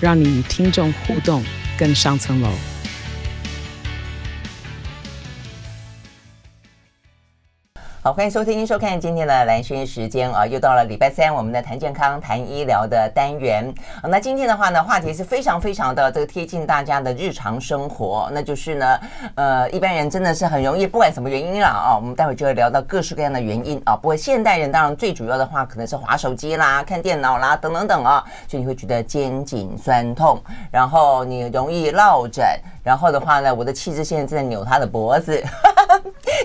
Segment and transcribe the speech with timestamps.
[0.00, 1.44] 让你与听众互动
[1.78, 2.50] 更上层楼。
[8.08, 13.70] 好，欢迎收听、收看今天的蓝轩时间啊，又到了礼拜三，我们的谈健康、谈医疗的单元。
[14.02, 19.00] 那今天的话呢，话题是非常非常的这个贴近大家的日常生活，那就是呢，
[19.34, 23.94] 呃，一般人真的是很容易，不管什么原因啦啊，我们待会就会聊到各式各样的原因啊。
[23.94, 32.42] 不过现代人当然最主要的话，可能是滑手机啦、看电脑啦等等等啊，所以你会觉得肩颈酸痛，然后你容易落枕。
[32.82, 35.44] 然后的话呢，我的气质现在正在扭他的脖子，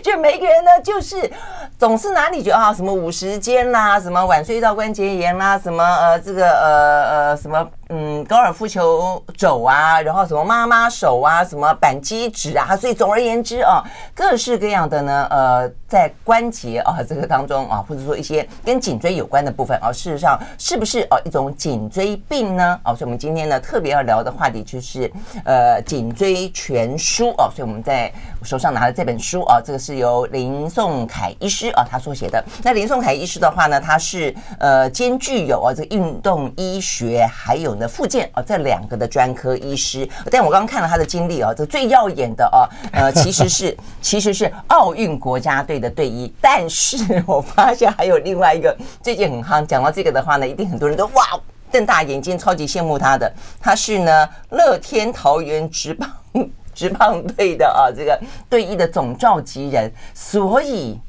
[0.03, 1.31] 就每个人呢，就是
[1.77, 7.67] 总是哪里觉得啊，什么五十肩啦，什么晚睡到关节炎啦，什么呃这个呃呃什么。
[7.89, 13.83] 嗯，高尔夫球肘啊，然后什么妈妈手啊，什么扳机指啊，所以总而言之啊，
[14.15, 22.79] 各式各样的呢，呃，在关节啊这个当中啊，或者说一些跟颈椎有关的部分啊，事实上是不是哦、一种颈椎病呢？
[22.83, 25.11] 啊，所以我们今天呢特别要聊的话题就是
[25.43, 28.11] 呃颈椎全书啊，所以我们在
[28.43, 32.43] 手上拿的这本书啊，这个是由林颂凯医师啊他所写的。
[32.63, 37.87] 那林颂凯医师的话呢，他是呃兼具有啊这个运动医学还有呢。
[37.87, 51.39] 复健啊，这两个的专科医师，但我刚刚看了他的经历啊，这最耀眼的啊，呃，其实是其实是奥运国家队的队医，但是我发现还有另外一个最近很夯，讲到这个的话呢，一定很多人都哇
[51.71, 56.09] 瞪大眼睛，超级羡慕他的，他是呢乐天桃园职棒
[56.73, 60.99] 职棒队的啊这个队医的总召集人，所以，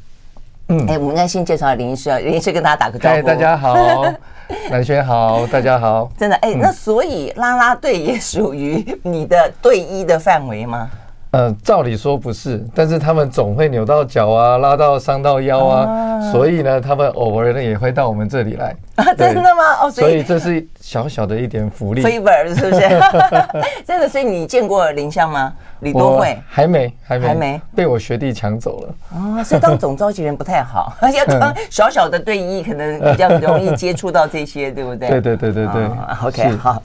[0.69, 4.03] 嗯，哎，我们应该先介绍林医师啊，林医师跟大家打个招呼，哎，大家好。
[4.71, 6.11] 蓝轩好，大家好。
[6.19, 10.89] 真的哎、欸，那所以啦啦队也属于你的队医的范围吗？
[11.35, 18.75] 嗯、呃，照理说不是，但是他们总会扭到脚啊，拉到伤到腰啊，啊，所以呢，他们偶尔呢也会到我们这里来。
[18.95, 19.63] 啊，真的吗？
[19.83, 22.89] 哦，所以，所以这是小小的一点福利，favor 是不是？
[23.85, 25.53] 真的，所以你见过林相吗？
[25.81, 28.95] 李多慧还没，还没，还没被我学弟抢走了。
[29.17, 35.09] 哦，所以当总召集人不太好， 而且当小小的队医可能比较容易接触到这些，对不对？
[35.21, 35.83] 对对对对对。
[35.83, 36.83] 哦、OK，好，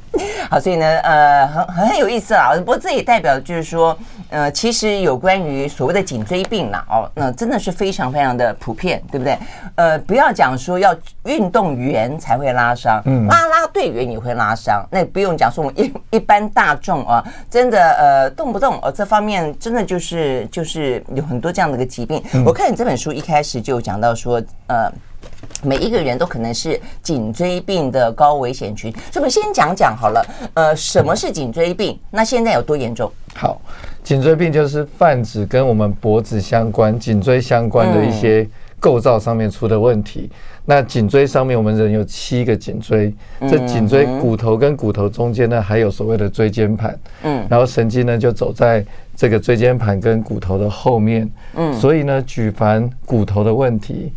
[0.47, 2.53] 好，所以呢，呃，很很有意思啊。
[2.57, 3.97] 不过这也代表就是说，
[4.29, 9.35] 呃，其实有关于所谓的颈椎病啦，哦，那真的是非常非常的普遍，对不对？
[9.75, 10.95] 呃，不要讲说要
[11.25, 18.93] 运动员才会拉伤，嗯，拉拉队员也会拉伤，那不用讲说我们一一般大众啊，真的呃，动不动呃。
[18.99, 22.21] 这方面真的就是就是有很多这样的一个疾病。
[22.45, 24.91] 我看你这本书一开始就讲到说，呃，
[25.63, 28.91] 每一个人都可能是颈椎病的高危险群。
[28.91, 31.99] 所以我们先讲讲好了，呃，什么是颈椎病？
[32.11, 33.11] 那现在有多严重？
[33.35, 33.61] 好，
[34.03, 38.47] 颈椎病就是泛指跟我们脖子相关、颈椎相关的一些
[38.79, 40.29] 构造上面出的问题。
[40.65, 48.85] 那颈椎上面，我们人有七个颈椎，这颈椎骨头跟骨头中间呢，还有所谓的椎间盘，嗯，然后神经呢就走在
[49.15, 54.13] 这个椎间盘跟骨头的后面，嗯，所以呢，举凡骨头的问题、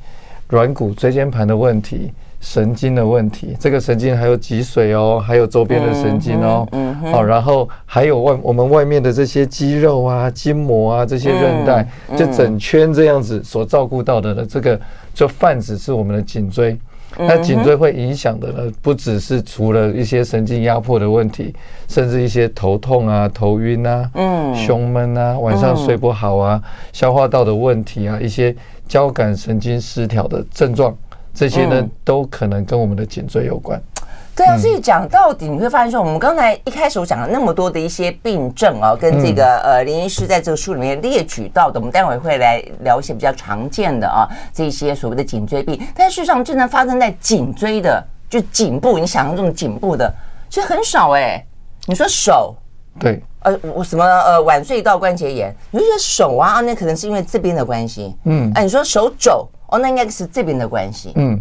[0.52, 14.78] 软骨、椎间盘的问题、神经的问题，这个神经还有脊髓哦，还有周边的神经哦，嗯，好，然后还有外我们外面的这些肌肉啊、筋膜啊、这些韧带，就整圈这样子所照顾到的呢这个。
[15.14, 16.74] 就泛指是我们的颈椎，
[17.18, 21.54] 那颈椎会影响的呢，不只是除了一些神经压迫的问题，
[21.86, 26.62] 甚至一些头痛啊、头晕啊、嗯、胸闷啊、晚上睡不好啊、
[26.94, 28.56] 消化道的问题啊、一些
[28.92, 30.94] 交感神经失调的症状，
[31.32, 33.80] 这些呢都可能跟我们的颈椎有关。
[34.36, 45.80] 对啊，所以讲到底，你会发现说，我们刚才一开始我讲了那么多的一些病症啊，跟这个呃林医师在这个书里面列举到的，我们待会会来聊一些比较常见的啊，这些所谓的颈椎病。
[45.96, 50.12] 但事实上，真正发生在颈椎的，就颈部，你想象这种颈部的，
[50.50, 51.42] 其实很少哎。
[51.86, 52.54] 你说手，
[53.00, 61.40] 对，呃，我什么呃晚睡到关节炎，你就觉得手啊，那可能是因为这边的关系，嗯，哎，你说手肘，哦，那应该是这边的关系，嗯。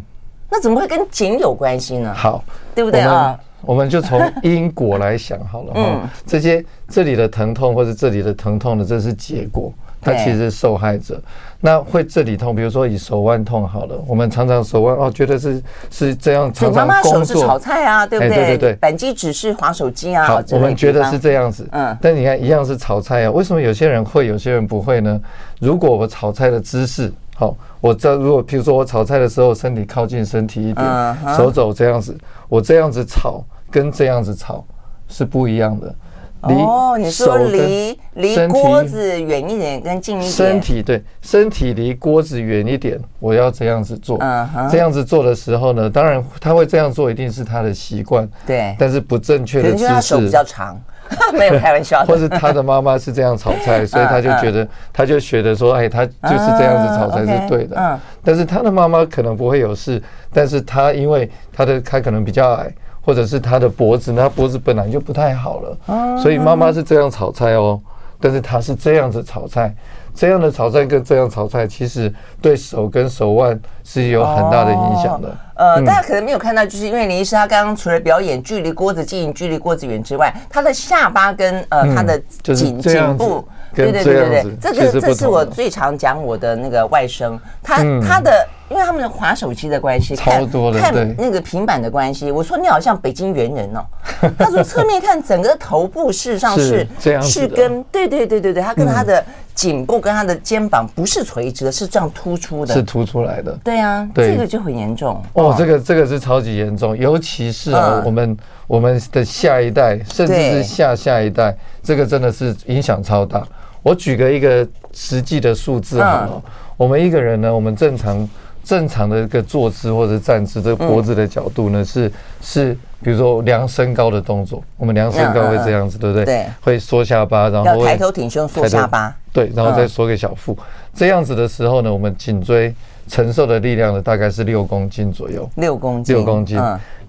[0.53, 2.13] 那怎么会跟颈有关系呢？
[2.13, 2.44] 好，
[2.75, 3.39] 对不对啊？
[3.62, 6.09] 我们就从因果来想好了哈。
[6.25, 9.71] 这些这里的疼痛或者这里的疼痛呢，这是结果。
[10.01, 11.21] 他其实是受害者。
[11.63, 15.62] 那会这里痛，比如说以手腕痛好了，我们常常手腕哦，觉得是
[15.92, 16.86] 是这样，常常工作。
[16.86, 18.36] 妈妈手是炒菜啊，对不对？
[18.36, 20.25] 对对对，扳机指是滑手机啊。
[20.25, 21.68] 好，我们觉得是这样子。
[21.71, 25.21] 嗯，但你看一样是炒菜啊，为什么有些人会，有些人不会呢？
[25.59, 32.18] 如果我炒菜的姿势好，我这如果譬如说我炒菜的时候，身体靠近身体一点，手肘这样子，
[32.50, 34.65] 我这样子炒跟这样子炒
[35.07, 35.94] 是不一样的。
[36.41, 44.17] 哦，你说离离锅子远一点跟近一点，身体对，身体离锅子远一点，我要这样子做。
[44.19, 48.27] 嗯哼，这样子做的时候呢，当然他会这样做，一定是他的习惯。
[48.45, 49.88] 对，但是不正确的姿势。
[49.88, 50.81] 他手比较长，
[51.38, 52.03] 没有开玩笑。
[52.05, 57.75] 或是他的妈妈是这样炒菜， 所以他就觉得，他就觉得说，哎，他就是这样子炒才是对的。
[57.77, 60.01] 嗯，但是他的妈妈可能不会有事，
[60.33, 62.73] 但是他因为他的他可能比较矮。
[63.03, 67.80] 或者是他的脖子，那脖子本来就不太好了，所以妈妈是这样炒菜哦，
[68.19, 69.74] 但是他是这样子炒菜，
[70.13, 75.36] 这样的炒菜跟这样炒菜，其实对手跟手腕是有很大的影响的。
[75.56, 88.48] 呃，大家可能没有看到，就是因为林医师他刚刚除了表演距离锅子近、距离锅子远之外，他的下巴跟呃他的颈颈部，对对对对对，这个这是我最常讲我的那个外甥，他他的。
[88.71, 92.31] 因为他们的滑手机的关系，超多的，看那个平板的关系。
[92.31, 93.85] 我说你好像北京猿人哦。
[94.38, 99.23] 他说侧面看整个头部事实上是这样，是跟对对对对对，他跟他的
[99.53, 103.51] 颈部跟他的肩膀不是垂直的，是这样突出的，是突出来的。
[103.63, 105.53] 对啊，这个就很严重哦。
[105.57, 107.71] 这个这个是超级严重，尤其是
[108.06, 111.53] 我们我们的下一代，甚至是下下一代，
[111.83, 113.44] 这个真的是影响超大。
[113.83, 116.41] 我举个一个实际的数字好了，
[116.77, 118.29] 我们一个人呢，我们正常。
[118.63, 122.12] 正常的一个坐姿或者站姿，这个脖子的角度呢，是
[122.42, 126.25] 是，比如说量身高的动作，我们量身高会这样子，对不对？
[126.25, 130.58] 对，会缩下巴，然后抬头挺胸，缩下巴，对，然后再缩个小腹，
[130.94, 132.74] 这样子的时候呢，我们颈椎
[133.12, 136.58] 承受的力量呢，大概是六公斤左右，六公斤，六公斤。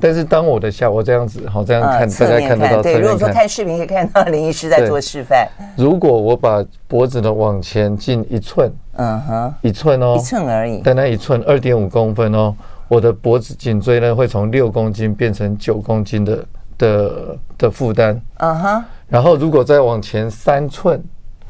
[0.01, 2.83] 但是当我的下，我这样子，好，这样看，大家看得到。
[2.83, 5.47] 对，如果说看视频可以看到林医师在做示范。
[5.77, 12.53] 如果我把脖子呢往前进一寸，嗯哼，一寸哦，一寸而已，单单一寸，二点五公分哦，
[12.89, 16.45] 我的脖子颈椎呢会从六公斤变成九公斤的
[16.77, 18.85] 的的负担，嗯哼。
[19.09, 21.01] 然后如果再往前三寸，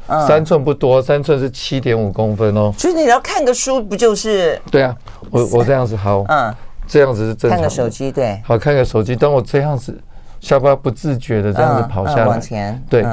[0.07, 2.73] 三寸不多，三寸是七点五公分哦。
[2.77, 4.61] 所以你要看个书不就是？
[4.71, 4.95] 对啊，
[5.29, 6.53] 我我这样子好，嗯。
[6.85, 7.55] 这样子是正常的。
[7.55, 8.41] 看个手机，对。
[8.45, 9.15] 好，看个手机。
[9.15, 9.97] 当我这样子，
[10.41, 13.05] 下巴不自觉的这样子跑下来，往前，对，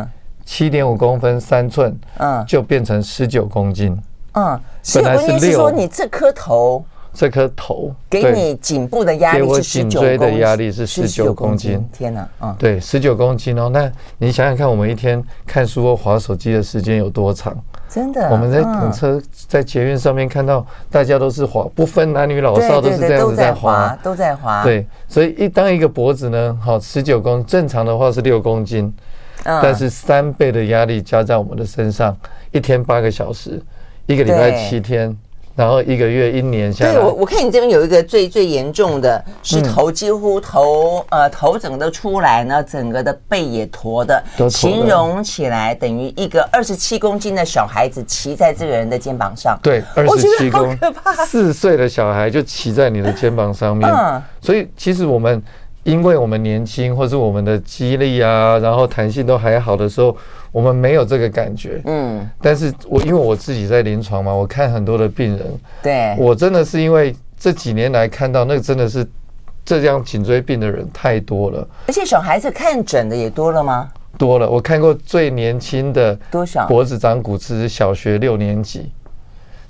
[0.45, 3.97] 七点五公分，三寸，嗯，就变成十九公斤。
[4.33, 5.57] 嗯，所以本来是六。
[5.57, 11.85] 说你这颗头，这颗头给你颈部的压力给我颈椎的压力是十九公斤。
[11.93, 13.69] 天哪，嗯，对，十九公斤哦。
[13.69, 17.57] 那你想想看，我们一天看书或滑手机的时间有多长？
[17.89, 24.63] 真的，我们在等车，在捷运上面看到大家都是滑，不分男女老少，都是这样子在滑，都在滑。
[24.63, 28.95] 对，所以一当一个脖子呢，好，十九公，正常的话是六公斤，
[29.43, 32.17] 但是三倍的压力加在我们的身上，
[32.53, 33.61] 一天八个小时，
[34.07, 35.19] 一个礼拜七天。
[35.57, 49.59] 然后一个月一年下来，对，我我看你这边有一个最最严重的是头几乎头呃头整个都出来呢，整个的背也驼的，形容起来等于一个二十七公斤的小孩子骑在这个人的肩膀上。
[49.63, 50.79] 对，二十七公斤，
[51.27, 53.91] 四岁的小孩就骑在你的肩膀上面。
[53.91, 55.43] 嗯，所以其实我们
[55.83, 60.17] 因为我们年轻，或是我们的肌力啊，然后弹性都还好的时候。
[60.53, 65.47] 我们没有这个感觉，嗯，但是我因为我自己在临床嘛，我看很多的病人，
[65.81, 69.09] 对，我真的是因为这几年来看到那个真的是
[69.65, 73.89] 这样颈椎病的人太多了，而且小孩子看诊的也多了吗？
[74.19, 78.91] 多了，我看过最年轻的多少脖子长骨刺是小学六年级，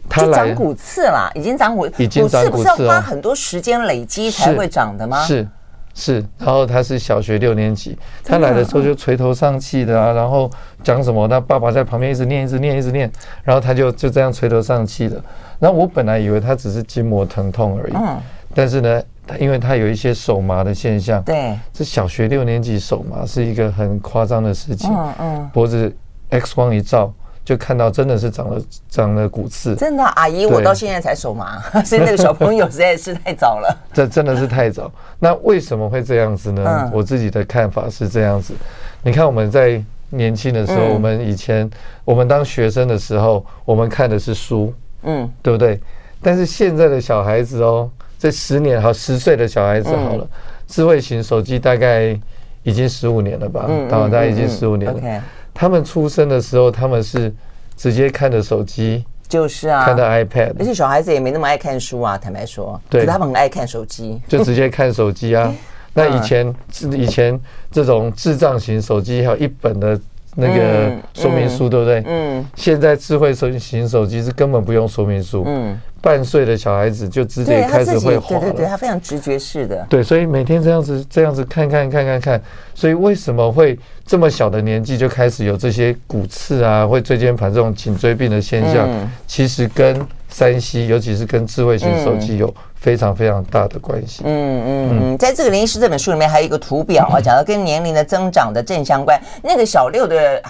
[0.08, 5.22] 他长骨刺啦，已经长骨，已经长骨刺，不是要花很多时间累积才会长的吗？
[5.26, 5.46] 是。
[6.00, 10.50] 是，然后他是小学六年级，他来的时候就垂头丧气的啊，然后
[10.82, 13.10] 讲什么，他爸爸在旁边一直念，一直念，一直念，
[13.44, 15.22] 然后他就就这样垂头丧气的。
[15.58, 17.92] 然后我本来以为他只是筋膜疼痛而已，
[18.54, 25.94] 但是呢，他因为他有一些手麻的现象，对，这小学六年级手麻是一个很夸张的事情，嗯嗯，脖子
[26.30, 27.12] X 光一照。
[27.50, 33.76] 就看到真的是长了长了骨刺，真的阿姨，我到现在才手麻，所以那个小朋友实在是太早了。
[33.92, 34.88] 这真的是太早。
[35.18, 36.88] 那为什么会这样子呢？
[36.94, 38.54] 我自己的看法是这样子。
[39.02, 41.68] 你看我们在年轻的时候，我们以前
[42.04, 45.80] 我们当学生的时候，我们看的是书，嗯，对不对？
[46.22, 50.24] 但是现在的小孩子哦，这十年好十岁的小孩子好了，
[50.68, 52.16] 智慧型手机大概
[52.62, 53.68] 已经十五年了吧？
[53.90, 55.20] 大概已经十五年了。
[55.60, 57.30] 他们出生的时候，他们是
[57.76, 65.54] 直接看着手机，就是啊，看到 iPad，而且小孩子也没那么爱看书啊，坦白说，对，他们很爱看手机，就直接看手机啊。
[65.92, 66.54] 那以前，
[66.92, 67.38] 以前
[67.70, 70.00] 这种智障型手机还有一本的
[70.34, 72.02] 那个说明书，对不对？
[72.06, 72.44] 嗯。
[72.54, 75.44] 现在智慧手型手机是根本不用说明书。
[75.46, 75.78] 嗯。
[76.02, 78.40] 半岁的小孩子就直接开始会滑了。
[78.40, 79.86] 对对对，他非常直觉式的。
[79.90, 82.42] 对，所以每天这样子这样子看看看看看，
[82.74, 88.88] 所以为什么会这么小的年纪就开始有这些骨刺啊，会椎间盘这种颈椎病的现象？
[89.26, 90.00] 其实跟
[90.32, 92.52] 3C，尤其是跟智慧型手机有。
[92.80, 94.22] 非常非常大的关系。
[94.24, 99.20] 嗯嗯嗯，在这个林医师这本书里面还有一个图表啊，讲到跟年龄的增长的正相关。
[99.42, 100.42] 那个小六的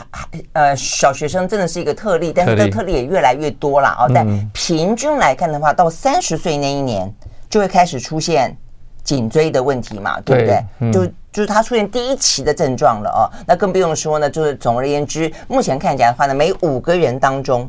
[0.52, 4.06] 呃小学生真的是一个特例，但是这个特例也越来越多了啊。
[4.14, 7.12] 但平均来看的话，到三十岁那一年
[7.48, 8.56] 就会开始出现
[9.02, 10.92] 颈椎的问题嘛，对不对？
[10.92, 13.26] 就就是他出现第一期的症状了哦。
[13.44, 17.68] 那更不用说呢，就是总而言之，目前看起来的话呢，每五个人当中。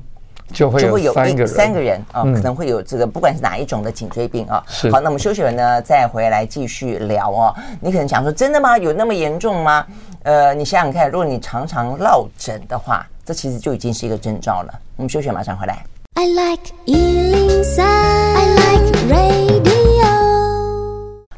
[0.51, 4.63] 就会有三个人，三个人啊，可能会有这个，不管是哪一种的颈椎病啊。
[4.91, 7.55] 好，那我们休息完呢，再回来继续聊哦。
[7.79, 8.77] 你可能想说，真的吗？
[8.77, 9.86] 有那么严重吗？
[10.24, 14.74] 呃，你想想看，如果你常常落枕的话，这其实就已经是一个征兆了。
[14.98, 15.84] 我们休息，马上回来。
[16.15, 18.61] I like 103, I like radio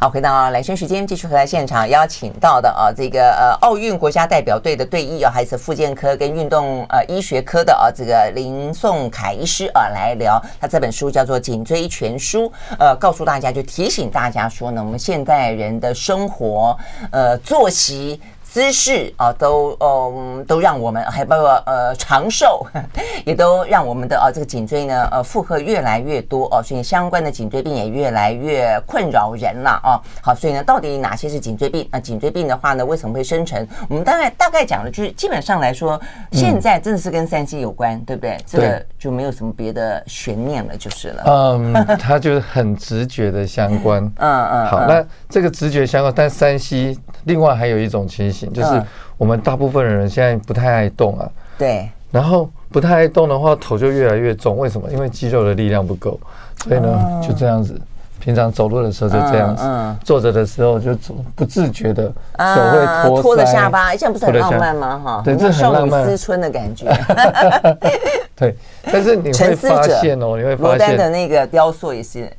[0.04, 16.78] 好，回到来生时间，继续回来现场邀请到的啊，这个呃奥运国家代表队的队医啊，还是复健科跟运动呃医学科的啊，这个林颂凯医师啊，来聊他这本书叫做《颈椎全书》，呃，告诉大家就提醒大家说呢，我们现代人的生活
[17.10, 18.20] 呃作息。
[18.54, 22.64] 姿势啊，都嗯都让我们还包括呃长寿，
[23.26, 30.00] 也都让我们的啊这个颈椎呢呃负荷越来越多哦，所以相关的颈椎病也越来越困扰人了啊。
[30.22, 31.90] 好，所以呢，到底哪些是颈椎病？
[31.92, 33.68] 那颈椎病的话呢，为什么会生成？
[33.90, 36.00] 我们大概大概讲的就是，基本上来说，
[36.32, 38.38] 现在真的是跟 3C 有关，对不对？
[38.46, 41.24] 这个就没有什么别的悬念了，就是了。
[41.26, 44.04] 嗯，它就是很直觉的相关。
[44.22, 44.66] 嗯嗯。
[44.68, 48.43] 好，那这个直觉相关，但 3C 另外还有一种情形。
[48.52, 48.84] 就是
[49.18, 54.58] 我们大部分人现在不太爱动啊，对，然后不太爱动的话，头就越来越重。
[54.58, 54.90] 为什么？
[54.92, 56.20] 因为肌肉的力量不够，
[56.64, 57.80] 所以呢就这样子。
[58.20, 59.66] 平常走路的时候就这样子，
[60.02, 64.98] 坐着的时候就走不自觉的手会拖拖着下巴，这样不是很浪漫吗？
[64.98, 66.88] 哈，对，这很浪漫，思春的感觉。
[68.34, 72.32] 对，但是你会发现哦，你会发现的那个雕塑也是。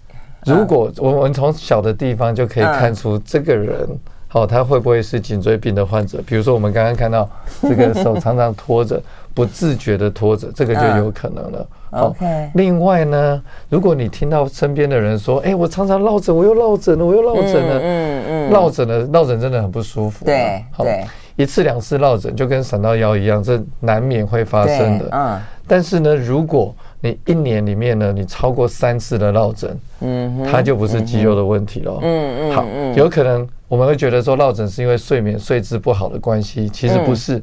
[0.47, 3.87] 如果我们从小的地方就可以看出这个人。
[4.35, 6.19] 哦，他会不会是颈椎病的患者？
[6.27, 7.29] 比如说，我们刚刚看到
[7.63, 9.01] 这个手 常常拖着，
[9.33, 11.67] 不自觉的拖着，这个就有可能了。
[11.93, 12.51] OK。
[12.55, 18.51] 另外呢，如果你听到身边的人说：“哎，我常常落枕，我又落枕了，我又落枕了。”嗯嗯。
[18.51, 20.25] 落枕了，落枕真的很不舒服。
[20.25, 21.05] 对对。
[21.37, 25.09] 一次两次落枕就跟闪到腰一样，这难免会发生的。
[25.13, 25.41] 嗯。
[25.69, 31.99] 但是呢，如果你一年里面呢，你超过三次的落枕，嗯，它就不是肌肉的问题了。
[32.01, 32.65] 嗯嗯，好，
[32.97, 37.43] 有可能我们会觉得说落枕是因为睡眠睡姿不好的关系，其实不是，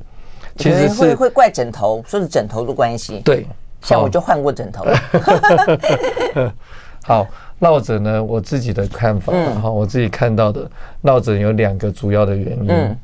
[0.56, 3.20] 其实是会怪枕头，说是枕头的关系。
[3.20, 3.46] 对，
[3.84, 4.84] 像我就换过枕头。
[7.06, 7.28] 好，
[7.60, 10.68] 落枕呢，我自己的看法，然后我自己看到的
[11.04, 12.96] 落枕有两个主要的原因，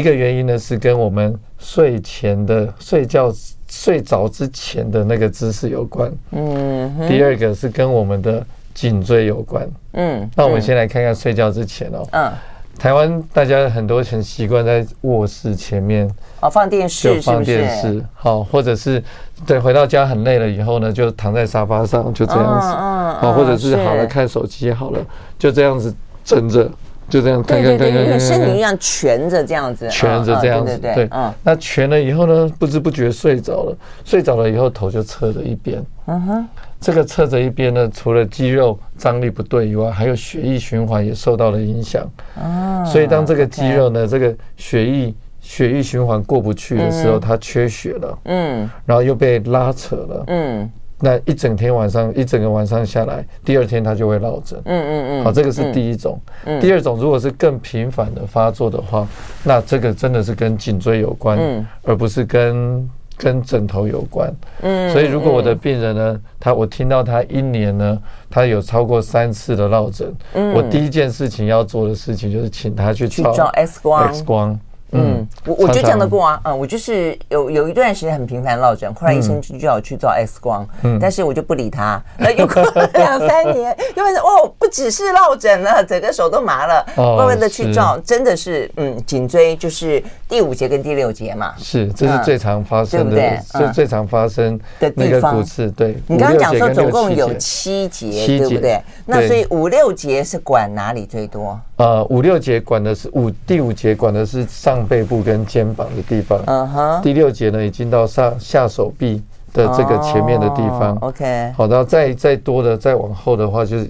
[0.00, 3.30] 一个原因呢是跟我们睡前的睡觉。
[3.68, 8.44] 睡着之前的那个姿势有关，嗯，第二个是跟我们的
[8.74, 12.32] 颈椎有关，嗯，那我们先来看看睡觉之前哦，嗯，
[12.78, 16.10] 台湾大家很多很习惯在卧室前面
[16.40, 19.02] 哦放电视，就放电视，好，或者是
[19.46, 23.76] 对回到家很累了以后呢，就躺在沙发上就这样子，嗯，好，或者是。
[23.76, 25.00] 好了看手机好了，
[25.38, 25.94] 就这样子
[26.24, 26.70] 枕着。
[27.08, 36.48] 就这样看看看看，因为身体一样蜷着这样子，蜷着这样子，对，嗯，那蜷了以后呢，不知不觉睡着了，睡着了以后头就侧着一边，嗯哼，
[36.80, 50.70] 这个侧着一边呢，除了肌肉张力不对以外，还有血液循环也受到了影响，哦，所以当这个肌肉呢，这个血液血液循环过不去的时候，它缺血了，嗯，然后又被拉扯了，嗯。
[51.00, 54.60] 那一整天晚上，一整个晚上下来，第二天他就会落枕。
[54.64, 55.24] 嗯嗯嗯。
[55.24, 56.20] 好，这个是第一种。
[56.44, 56.60] 嗯。
[56.60, 59.06] 第二种，如果是更频繁的发作的话，
[59.44, 64.34] 那这个真的是跟颈椎有关，嗯，而不是跟跟枕头有关。
[64.62, 64.90] 嗯。
[64.90, 74.12] 所以，如果我的病人呢，他我听到他一年呢，他有超过三次的落枕，嗯，我第一件事情要做的事情就是请他去照 X 光。
[74.12, 74.60] X 光。
[74.92, 95.44] 嗯，我我就讲得过啊，嗯，我就是有有一段时间很频繁落枕，后来医生就叫我去照 X 光，嗯，但是我就不理他， 那又过了 两三年，因为哦，不只是落枕了， 整个手都麻了，慢慢的去照，真的是，嗯，颈椎就是第五节跟第六节嘛，是，这是最常发生的，最最常发生的地方，
[95.76, 98.80] 对，你刚刚讲说总共有七节，对不对？
[99.04, 101.58] 那所以五六节是管哪里最多？
[101.78, 106.40] 呃，五六节管的是五，第五节管的是上背部跟肩膀的地方。
[106.46, 107.02] 嗯哼。
[107.02, 110.96] 第六节呢，已经到上下手臂的这个前面的地方。
[111.00, 111.52] OK。
[111.56, 113.88] 好，然后再再多的再往后的话就是。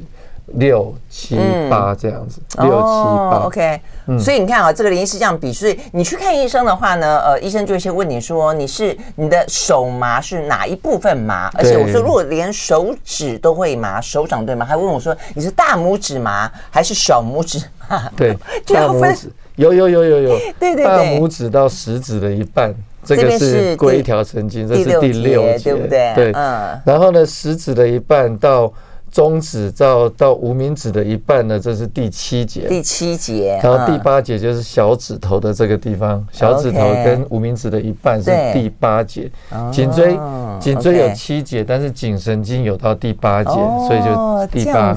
[0.54, 1.36] 六七
[1.68, 3.80] 八这样子，六七八，OK。
[4.18, 11.50] 所以你看啊，这个林医师这样比，所以你去看医生的话呢，呃，医生就会先问你说，你是你的手麻是哪一部分麻？
[11.54, 14.64] 而且我说，如果连手指都会麻，手掌对吗？
[14.64, 18.10] 还问我说，你是大拇指麻还是小拇指麻？
[18.16, 18.32] 对，
[18.66, 22.74] 大拇指有有有有有， 对对对，大拇指到食指的一半，
[23.04, 26.12] 这个是归条神经，这是第六节，对不对？
[26.14, 26.80] 对，嗯。
[26.86, 28.72] 然后呢，食指的一半到。
[29.18, 32.68] 中指到到无名指的一半呢，这是第七节。
[32.68, 39.28] 第七节，然后第八节就是小指头的这个地方，小指头跟无名指的一半是第八节。
[39.72, 40.16] 颈椎
[40.60, 44.96] 颈椎有七节，但是颈神经有到第八节，所以就第八。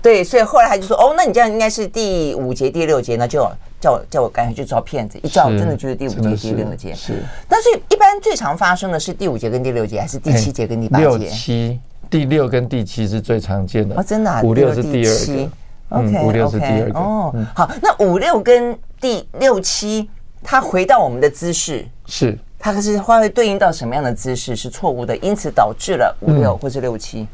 [0.00, 3.44] 对，所以后来他就说，哦，那你这样应该是第五节、第六节，那就
[3.80, 6.94] 叫我叫我赶紧去照片子，一照真的就是第五节、第六节。
[6.94, 11.04] 是，但是一般最常发生的是第五节跟第六节，还是第七节跟第八节？
[11.04, 11.80] 六七。
[12.10, 15.50] 第六跟第七是最常见的哦，真的啊，五六是第二个
[15.88, 17.34] ，OK，五六是第二个哦。
[17.54, 20.08] 好，那五六跟第六七，
[20.42, 27.26] 它回到我们的姿势是，它可是会对应到什么样的姿势是错误的，因此导致了五六或是六七。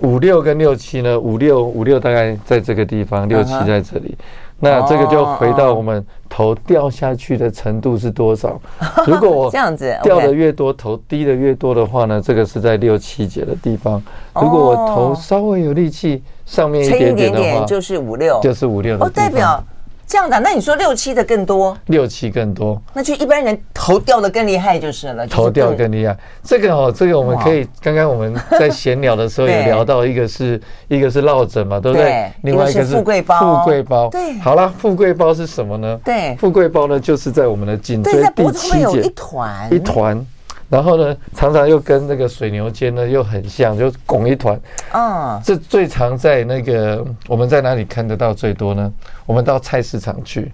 [0.00, 1.18] 五六跟六七呢？
[1.18, 4.18] 五六五六大概在这个地方，六七在这里。
[4.64, 8.58] 那这个就回到我们头掉下去的程度是多少？
[9.06, 14.02] 如果我这样子掉的越多，头低的越多的话呢，这个是在六七节的地方。
[14.34, 19.08] 如果我头稍微有力气，上面一点点的话，就是五六，就是五六的地方。
[19.08, 19.64] 哦，代表。
[20.06, 21.76] 这样的，那你说六七的更多？
[21.86, 25.26] 六七更多，那就一般人头掉的更厉害就是了。
[25.26, 32.30] 头掉更厉害，这个哦，这个我们可以，刚刚我们在闲聊的时候也聊到， 一个是一个是落枕嘛，对不对？
[32.42, 33.58] 另外一个是富贵包。
[33.58, 34.38] 富贵包，对。
[34.38, 35.98] 好了，富贵包是什么呢？
[36.04, 40.26] 对，富贵包呢，就是在我们的颈椎第七节一团一团。
[40.68, 44.58] 然后呢，常常又跟那个水牛肩呢又很像，就拱一团。
[44.92, 48.92] 嗯，这最常在那个我们在哪里看得到最多呢？
[49.26, 50.52] 我们到菜市场去，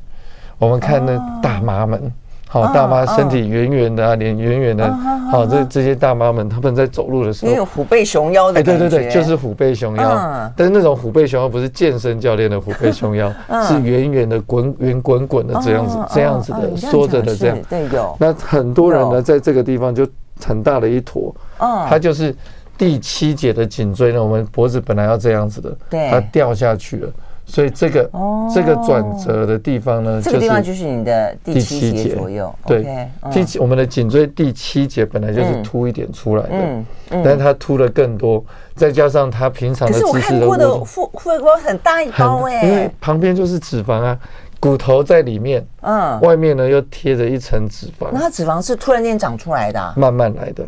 [0.58, 2.12] 我们看那大妈们。
[2.52, 4.92] 好，大妈身体圆圆的啊，脸圆圆的。
[5.30, 8.58] 好，这这些大妈们，他们在走路的时候，有虎背熊腰的。
[8.58, 10.50] 哎，对对对，就是虎背熊腰。
[10.56, 13.32] 但是那种虎背熊腰不是健身教练的虎背熊腰，
[13.62, 17.56] 是圆圆的、滚圆滚滚的这样子，这样子的缩着的这样。
[17.68, 18.16] 对，有。
[18.18, 20.04] 那很多人呢，在这个地方就
[20.44, 21.32] 很大的一坨。
[21.58, 21.86] 嗯。
[21.88, 22.34] 它就是
[22.76, 27.08] 第七节的颈椎呢，我们脖子本来要这样子的，对，它掉下去了。
[27.50, 28.08] 所以这个
[28.54, 32.54] 这个转折的地方呢，这个地方就是你的第七节左右。
[32.64, 38.44] 对，第七我们的颈椎第七节本来就是凸一点出来的，嗯，但是它凸的更多，
[38.76, 40.12] 再加上它平常的姿势的。
[40.12, 44.16] 可是我看过的富富贵包很大一包哎，因为旁边就是脂肪啊，
[44.60, 48.06] 骨头在里面，嗯，外面呢又贴着一层脂肪。
[48.12, 49.92] 那它脂肪是突然间长出来的？
[49.96, 50.64] 慢慢来的，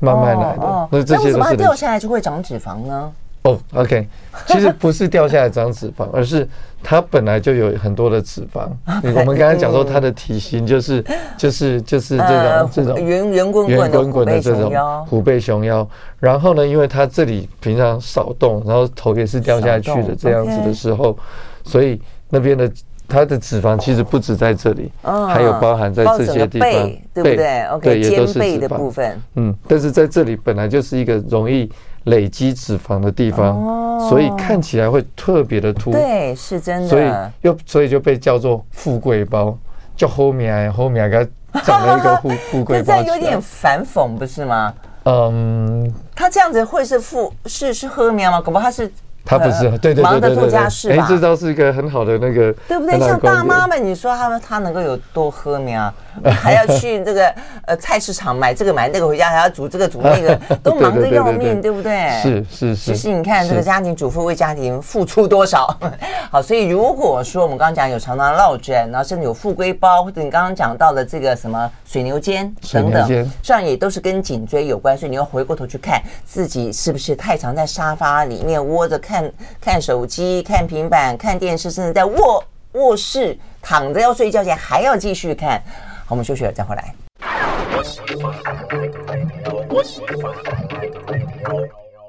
[0.00, 0.88] 慢慢来的。
[0.90, 3.12] 那这些为什么它掉下来就会长脂肪呢？
[3.46, 4.08] 哦、oh，OK，
[4.46, 6.48] 其实不是掉下来长脂肪， 而是
[6.82, 8.68] 它本来就有很多的脂肪。
[9.14, 11.04] 我们刚才讲说它的体型就是
[11.36, 14.72] 就是就是这种这种圆圆滚滚滚滚的这种
[15.06, 15.88] 虎背熊腰。
[16.18, 21.16] 然后呢，因为它这里平常少动，然后头也是掉下去的这样子的时候，
[21.62, 22.68] 所以那边的
[23.06, 26.70] 它的脂肪其实不止在这里，还有包含在这些地方，
[27.14, 31.70] 对不对？OK，肩背的部分，嗯，但是在这里本来就是一个容易。
[32.06, 35.92] 累积脂肪的地方，所以看起来会特别的凸。
[35.92, 36.88] 对，是真的。
[36.88, 39.56] 所以又所以就被叫做富贵包，
[39.94, 42.86] 就后面后面给它长了一个富 富贵包。
[42.86, 44.74] 这样有点反讽，不是吗？
[45.04, 48.40] 嗯，他这样子会是富是是喝面吗？
[48.40, 48.90] 恐怕他是。
[49.26, 52.98] 他不是，对对对对对，哎，这倒是一个很好的那个，对不对？
[53.00, 55.92] 像大妈们，你说他们他能够有多喝呢，
[56.40, 57.34] 还要去这个
[57.66, 62.08] 呃菜市场买这个买那个回家，还要煮这个煮那个， 都忙得要命，对不对？
[62.22, 62.92] 是是是。
[62.92, 65.76] 其实你看这个家庭主妇为家庭付出多少，
[66.30, 79.15] 好，所以如果说我们刚刚讲有常常落枕，然后甚至有富贵包，或者你刚刚讲到的这个什么水牛肩等等，这样也都是跟颈椎有关，所以你要回过头去看自己是不是太常在沙发里面窝着看。
[79.16, 85.62] 看看手机、看平板、看电视，甚至在卧卧室躺着要睡觉前还要继续看。
[86.04, 86.94] 好，我们休息了再回来。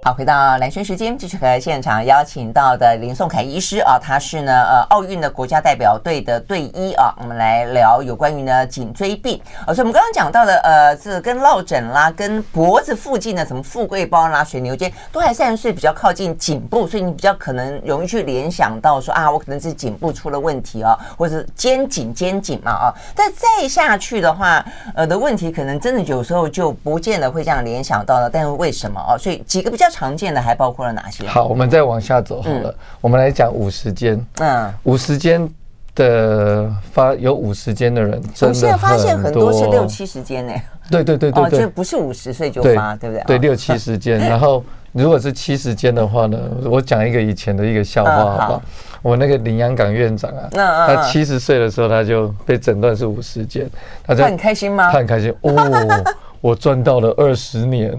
[0.07, 24.65] 好，回到蓝轩时间，继续和现场邀请到的林颂凯医师啊，他是呢呃奥运的国家代表队的队医啊，我们来聊有关于呢颈椎病啊，所以我们刚刚讲到的呃，这跟落枕啦，跟脖子附近的什么富贵包啦、水牛肩，都还算是比较靠近颈部，所以你比较可能容易去联想到说啊，我可能是颈部出了问题啊，或者是肩颈肩颈嘛啊，但再下去的话，
[24.95, 29.17] 呃的问题可能真的有时候就不见得会这样联想到了，但是为什么啊？
[29.17, 29.85] 所以几个比较。
[29.97, 31.25] 常见的还包括了哪些？
[31.25, 32.69] 好，我们再往下走好了。
[32.69, 34.23] 嗯、我们来讲五十间。
[34.37, 35.49] 嗯，五十间
[35.95, 40.53] 的发有五十间的人，我现在发现很多是六七十间呢。
[40.91, 43.23] 对对对对对，就不是五十岁就发，对不对？
[43.25, 44.19] 对，六七十间。
[44.29, 48.61] 然后如果是七十间的话呢，我讲一个以前的一个笑话， 好不好？
[49.01, 53.67] 我那个林洋港院长啊，他七十岁的时候他就被诊断是五十间，
[54.05, 54.91] 他很开心吗？
[54.91, 56.03] 他很开心哦。
[56.41, 57.97] 我赚到了二十年，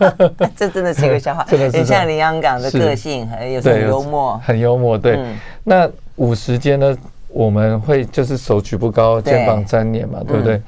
[0.56, 1.44] 这真的是一个笑话。
[1.50, 4.96] 真的是像林洋港的个性，很有很幽默，很幽默。
[4.96, 5.18] 对，
[5.64, 6.96] 那五十间呢？
[7.32, 10.60] 我们会就是手举不高，肩膀沾脸嘛，对不对？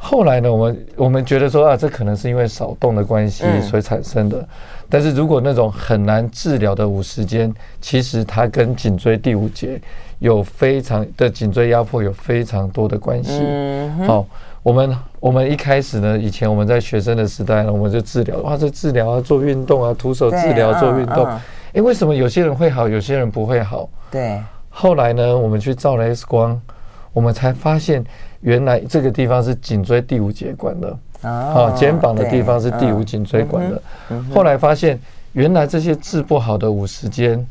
[0.00, 4.46] 后来呢，我们我们觉得说啊，这可能是因为少动的关系所产生的。
[4.88, 9.80] 但是如果那种很难治疗的五十肩，其实它跟颈椎第五节
[10.20, 13.42] 有非常的颈椎压迫有非常多的关系。
[14.06, 14.24] 好。
[14.60, 21.24] 我们我们一开始呢，以前我们在学生的时代呢，我们就治疗，哇，这治疗啊，做运动啊，徒手治疗做运动，
[21.72, 23.88] 哎，为什么有些人会好，有些人不会好？
[24.10, 24.38] 对。
[24.68, 26.60] 后来呢，我们去照了 X 光，
[27.12, 28.04] 我们才发现，
[28.40, 33.82] 原来这个地方是颈椎第五节管的，啊，肩膀的地方是第五颈椎管的。
[34.34, 34.98] 后来发现，
[35.32, 37.44] 原来这些治不好的五十肩，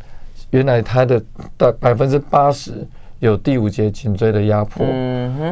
[0.51, 1.21] 原来它的
[1.57, 2.71] 大百分之八十
[3.19, 4.85] 有第五节颈椎的压迫。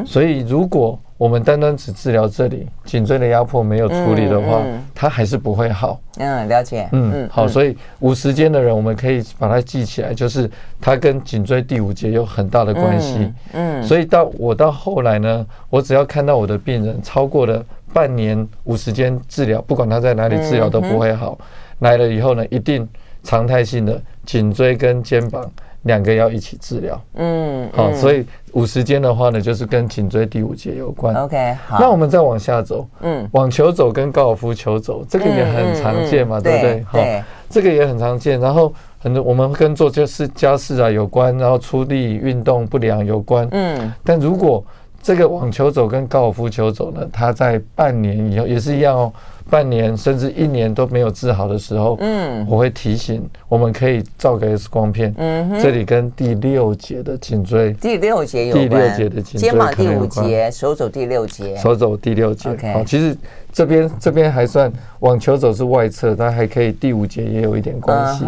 [0.06, 4.62] 所以如果我们单单只治疗这里颈椎的压迫没有处理的话，
[4.94, 5.98] 它还是不会好。
[6.18, 6.86] 嗯，了解。
[6.92, 10.50] 嗯，好，所以五时间的人，我们可以把它记起来，就是
[10.80, 13.32] 它跟颈椎第五节有很大的关系。
[13.52, 21.38] 嗯，所以到我到后来呢，我只要看到我的病人超过了半年五时间治疗，不管他在哪里治疗都不会好，
[21.78, 22.86] 来了以后呢，一定
[23.22, 25.50] 常态性的颈椎跟肩膀。
[25.86, 31.14] 两个要一起治疗，嗯，好，所以五十肩的话呢，就是跟颈椎第五节有关。
[31.14, 36.84] OK，好，那我们再往下走，嗯，网球肘跟高尔夫球肘，这个也很常见嘛，对不对？
[36.84, 36.98] 好，
[37.48, 38.38] 这个也很常见。
[38.40, 44.64] 然后很多我们跟做就是家事啊有关，然后出力运动不良有关，嗯，但如果
[45.06, 49.12] 这个网球肘跟高尔夫球肘呢，它在半年以后也是一样哦。
[49.48, 62.48] 半年甚至一年都没有治好的时候，嗯，我会提醒，我们可以照个 X 光片，嗯，这里跟第六节的颈椎，第六节有关，第六节的颈椎，肩膀第五节，手肘第六节，手肘第六节。
[62.74, 63.16] 好，其实
[63.52, 68.24] 这边这边还算网球肘是外侧，它还可以第五节也有一点关系。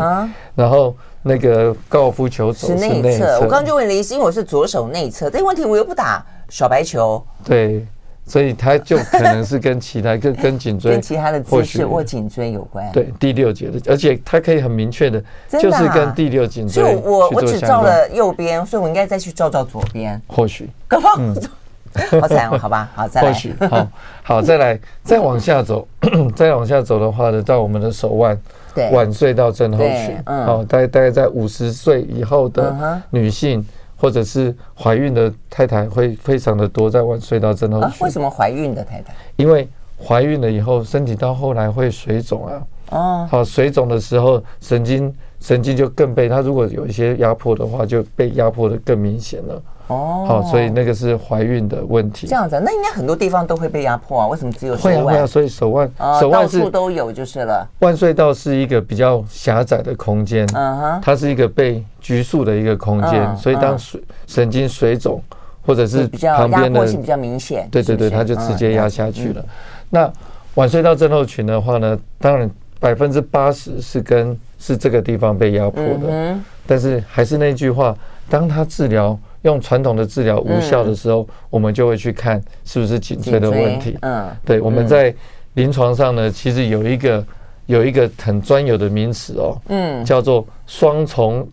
[0.55, 0.95] 然后
[1.29, 7.87] 那个高尔夫球手是内侧，我刚刚就问李医师，因为我是左手内侧，这个问题我又不打小白球，对。
[8.27, 12.87] 所以它就可能是跟其他 跟跟颈椎跟其他的姿势或颈椎有关。
[12.93, 16.83] 对，第六节的，而且它可以很明确的，就是跟第六颈椎。
[16.83, 20.21] 所以我我只照了右边，所以我应该再去照照左边。
[20.27, 20.69] 或许。
[22.21, 23.29] 好惨哦，好吧， 好再来。
[23.29, 23.89] 或许，好，
[24.23, 25.89] 好再来，再往下走，
[26.37, 28.39] 再往下走的话呢，到我们的手腕，
[28.79, 33.67] 对，腕隧道症候群，好，大概大概在五十岁以后的女性。
[34.01, 38.07] 或者是怀孕的太太会非常的多在晚睡到症候群。
[38.07, 39.13] 为什么怀孕的太太？
[39.35, 39.69] 因为
[40.01, 42.63] 怀孕了以后，身体到后来会水肿啊。
[42.91, 43.29] 哦。
[43.29, 49.61] 好，水肿的时候，神经神经就更被它如果有一些压迫的话，就被压迫得更明显了。
[49.89, 52.27] 哦，好，所以那个是怀孕的问题。
[52.27, 54.27] 这样子，那应该很多地方都会被压迫啊？
[54.29, 54.97] 为什么只有手腕？
[54.97, 57.67] 会啊，会啊，所以手腕，手腕是都有就是了。
[57.81, 65.23] 腕隧道是一个比较狭窄的空间，嗯哼，它是一个被拘束的一个空间，所以当水神经水肿
[65.65, 69.43] 或者是旁边的压迫性比较明显，对对对，它就直接压下去了。
[69.89, 70.13] 那
[70.57, 77.97] 腕隧道症候群的话呢，当然百分之八十是跟是这个地方被压迫的，但是还是那句话，
[78.29, 79.19] 当它治疗。
[79.43, 83.97] 用传统的治疗无效的时候，我们就会去看是不是颈椎的问题。
[84.03, 85.15] 嗯，对，我们在
[85.55, 87.25] 临床上呢，其实有一个
[87.67, 91.49] 有一个很专有的名词哦，嗯，叫做双重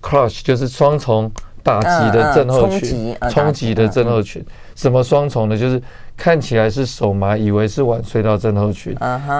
[0.00, 1.30] crush，就是双重
[1.62, 4.44] 打击的症候群，冲击的症候群。
[4.74, 5.56] 什么双重呢？
[5.56, 5.80] 就是
[6.16, 8.96] 看起来是手麻，以为是腕隧道症候群，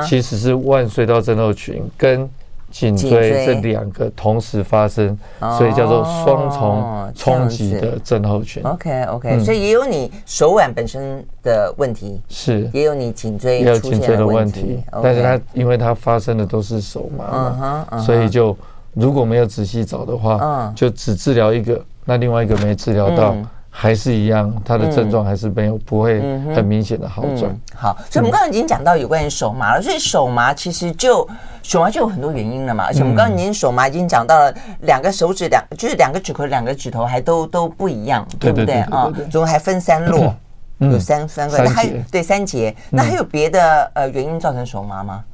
[0.06, 2.28] 其实是腕隧道症候群跟
[2.72, 5.16] 颈椎这两个同时发生，
[5.58, 8.62] 所以叫做双重冲击的症候群。
[8.64, 12.68] OK OK，所以也有你手腕本身的问题，是。
[12.72, 18.56] 也有你颈椎也有颈椎的问题，但是它因为它发生的都是手麻，所以就
[18.94, 23.36] 如果没有仔细找的话，就只治疗一个，那另外一个没治疗到。
[23.74, 26.20] 还是一样，他的症状还是没有不会
[26.54, 27.50] 很明显的好转。
[27.74, 31.26] 好，所以我们刚刚已经讲到有关于手麻了，所以手麻其实就
[31.62, 32.84] 手麻就有很多原因了嘛。
[32.84, 39.10] 而且我们刚刚已经手麻已经讲到了两个手指两，就是两个指头两个指头还都都不一样，对不对啊？
[39.30, 40.34] 总共还分三落，
[40.78, 45.24] 有三三个，那还有对三节，那还有别的呃原因造成手麻吗？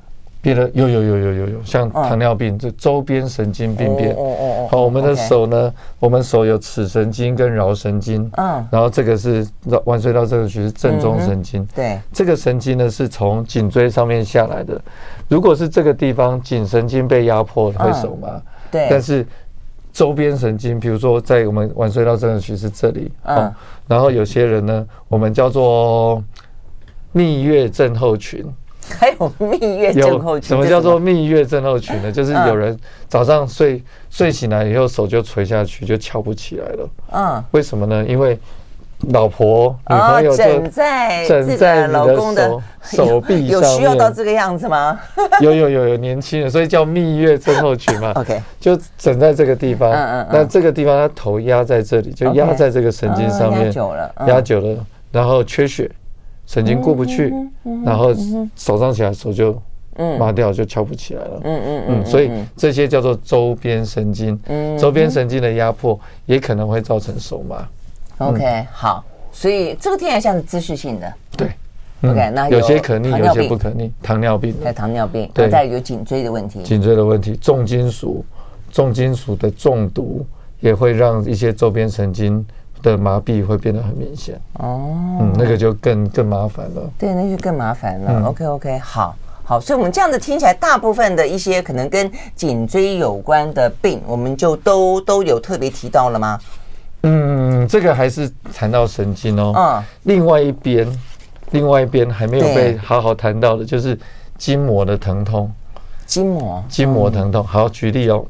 [0.40, 4.12] 别的有有有有有有，像糖尿病这周边神经病变。
[4.12, 8.31] 哦哦哦好，我们的手呢，我们手有尺神经跟桡神经。
[8.37, 9.44] 嗯，然后这个是
[9.85, 11.66] 腕隧道这个区是正中神经。
[11.74, 14.81] 对，这个神经呢是从颈椎上面下来的。
[15.27, 18.40] 如果是这个地方颈神经被压迫会手麻。
[18.70, 19.27] 对，但是
[19.92, 23.11] 周边神经，比如说在我们腕隧道这个区是这里。
[23.24, 23.53] 嗯，
[23.88, 26.22] 然后有些人呢，我们叫做
[27.11, 28.46] 蜜月症候群。
[28.98, 30.48] 还有蜜月症候群？
[30.48, 32.11] 什么叫做蜜月症候群呢？
[32.11, 36.88] 就是有人早上睡睡醒来以后手就垂下去，就翘不起来了。
[37.12, 38.05] 嗯，为什么呢？
[38.09, 38.38] 因为
[39.12, 44.98] 老婆女朋友枕在枕在老公的手 臂上，有需要到这个样子吗？
[45.40, 48.12] 有有有有年轻人，所以叫蜜月症候群嘛。
[48.16, 49.92] OK，就枕在这个地方。
[49.92, 55.88] 嗯嗯，那这个地方他头压在这里，就压在这个神经上面，压久了，压久了，然后缺血。
[56.48, 57.30] 神经过不去，
[57.84, 58.11] 然后
[58.56, 59.54] 手上起来手就
[60.18, 61.40] 麻掉，就翘不起来了。
[61.44, 64.40] 嗯嗯嗯，所以这些叫做周边神经，
[64.78, 67.68] 周边神经的压迫也可能会造成手麻。
[68.16, 71.12] OK，好，所以这个听起来像是姿势性的。
[71.37, 71.50] 对
[72.00, 73.92] ，OK，那有些可逆，有些不可逆。
[74.02, 78.24] 糖尿病，还有糖尿病，对，再有颈椎的问题，颈椎的问题，重金属，
[78.72, 80.24] 重金属的中毒
[80.61, 82.42] 也会让一些周边神经。
[82.82, 86.90] 的麻痹会变得很明显哦，嗯，那个就更更麻烦了。
[86.98, 88.10] 对，那就更麻烦了。
[88.10, 96.38] 嗯、OK OK，好，好，所以我们这样子听起来，大部分的一些可能跟颈椎有关的病，我们就都都有特别提到了吗？
[97.02, 99.52] 嗯，这个还是谈到神经哦。
[99.56, 100.86] 嗯，另外一边，
[101.50, 103.98] 另外一边还没有被好好谈到的，就是
[104.36, 105.50] 筋膜的疼痛。
[106.06, 107.44] 筋膜，筋膜疼痛。
[107.44, 108.24] 好，举例哦。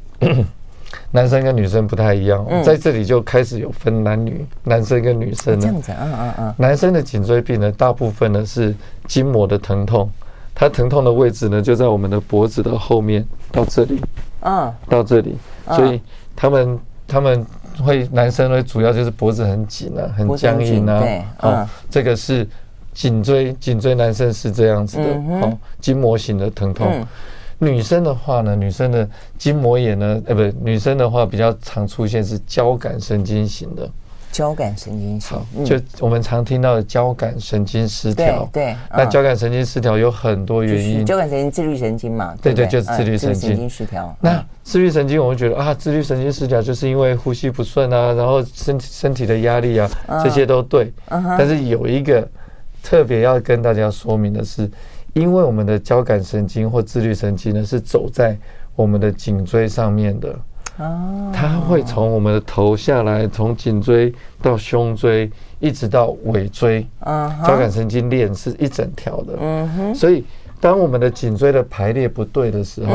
[1.11, 5.59] 男生跟女生不太一样，嗯、在这里就开始有分男女，男生跟女生了。
[5.59, 6.53] 这样子，嗯嗯嗯。
[6.57, 8.75] 男生的颈椎病呢，大部分呢是
[9.07, 10.07] 筋膜的疼痛，
[10.53, 13.99] 它疼痛的位置呢就在我们的脖子的后面到这里，
[14.41, 15.35] 嗯，到这里，
[15.71, 15.99] 所以
[16.35, 17.45] 他们他们
[17.83, 22.47] 会男生呢主要就是脖子很紧啊，很僵硬啊，对，哦，这个是
[22.93, 25.05] 颈椎，颈椎男生是这样子的，
[25.41, 27.03] 哦，筋膜型的疼痛。
[27.59, 33.89] 嗯女生的话呢，女生的筋膜炎呢，呃，不，女生的话比较常出现是交感神经型的。
[34.31, 38.47] 交感神经型，就我们常听到的交感神经失调。
[38.53, 41.03] 对，那交感神经失调有很多原因。
[41.03, 42.35] 交感神经自律神经嘛？
[42.39, 44.15] 对对，就是自律神经失调。
[44.21, 49.89] 那自律神经，我们觉得啊，自律神经失调就是因为呼吸不顺啊，然后身体身体的压力啊，
[50.23, 50.93] 这些都对。
[51.09, 52.25] 但是有一个
[52.83, 54.69] 特别要跟大家说明的是。
[55.13, 58.37] 因为我们的交感神经或自律神经呢，是走在
[58.75, 60.35] 我们的颈椎上面的，
[60.77, 66.85] 哦，它会从我们的头下来，从颈椎到胸椎，一直到尾椎，
[67.45, 70.23] 交感神经链是一整条的，嗯哼，所以
[70.61, 72.93] 当我们的颈椎的排列不对的时候，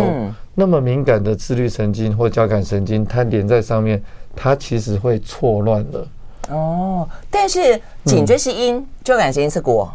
[0.55, 4.03] 那么敏感的自律神经或交感神经，它连在上面，
[4.37, 6.07] 它其实会错乱的。
[6.51, 9.91] 哦，但是颈椎是因，交感神经是果，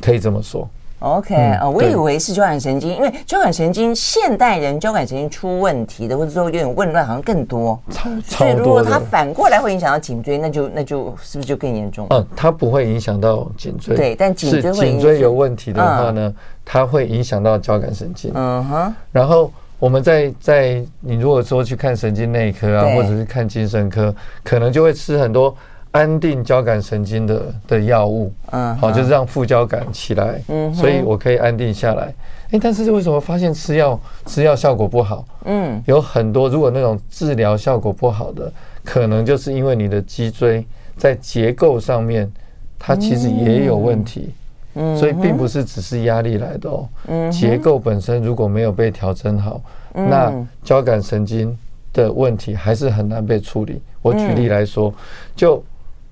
[0.00, 0.68] 可以这么说。
[1.04, 7.78] OK 啊，我以为是交感神经，因为交感神经现代人交感神经出问题的，或者说有点混乱，好像更多。
[7.90, 8.08] 超。
[8.24, 12.06] 所以如果它反过来会影响到颈椎，那就那就是不是就更严重？
[12.08, 13.94] 嗯，它不会影响到颈椎。
[13.94, 18.32] 对，但颈椎会颈椎有问题的话呢，它会影响到交感神经。
[18.34, 18.94] 嗯哼。
[19.12, 25.54] 然后我们在在你如果说去看神经内科啊，或者是看精神科，可能就会吃很多。
[25.94, 32.12] 安定交感神经的的药物，嗯，好，就是让副交感起来，嗯，所以我可以安定下来。
[32.50, 35.24] 哎，但是为什么发现吃药吃药效果不好？
[35.44, 38.52] 嗯，有很多，如果那种治疗效果不好的，
[38.84, 42.28] 可能就是因为你的脊椎在结构上面，
[42.76, 44.34] 它其实也有问题，
[44.74, 49.60] 嗯，所以并不是只是压力来的哦，嗯，结构本身如果没有被调整好，
[49.92, 50.32] 那
[50.64, 51.56] 交感神经
[51.92, 53.80] 的问题还是很难被处理。
[54.02, 54.92] 我举例来说，
[55.36, 55.62] 就。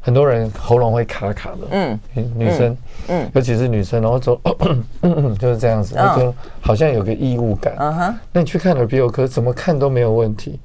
[0.04, 1.98] 很多人喉咙会卡卡的，嗯，
[2.36, 4.38] 女生，嗯，尤其是女生，然后走，
[5.38, 7.76] 就是这样子，就好像有个异物感，
[8.32, 10.58] 那你去看耳鼻喉科，怎么看都没有问题，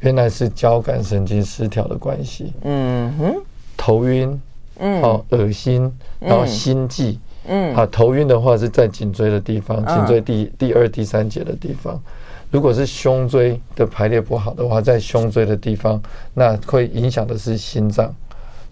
[0.00, 3.34] 原来是交感神经失调的关系，嗯哼，
[3.76, 4.40] 头晕，
[4.80, 12.00] 嗯，好，恶心，然后心悸，嗯，好，头晕的话是在颈椎的地方，颈椎第第二、第三节的地方。
[12.50, 16.02] 如果是胸椎的排列不好的话，在胸椎的地方，
[16.34, 18.14] 那会影响的是心脏，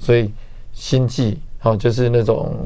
[0.00, 0.32] 所以
[0.72, 2.56] 心悸，好，就是那种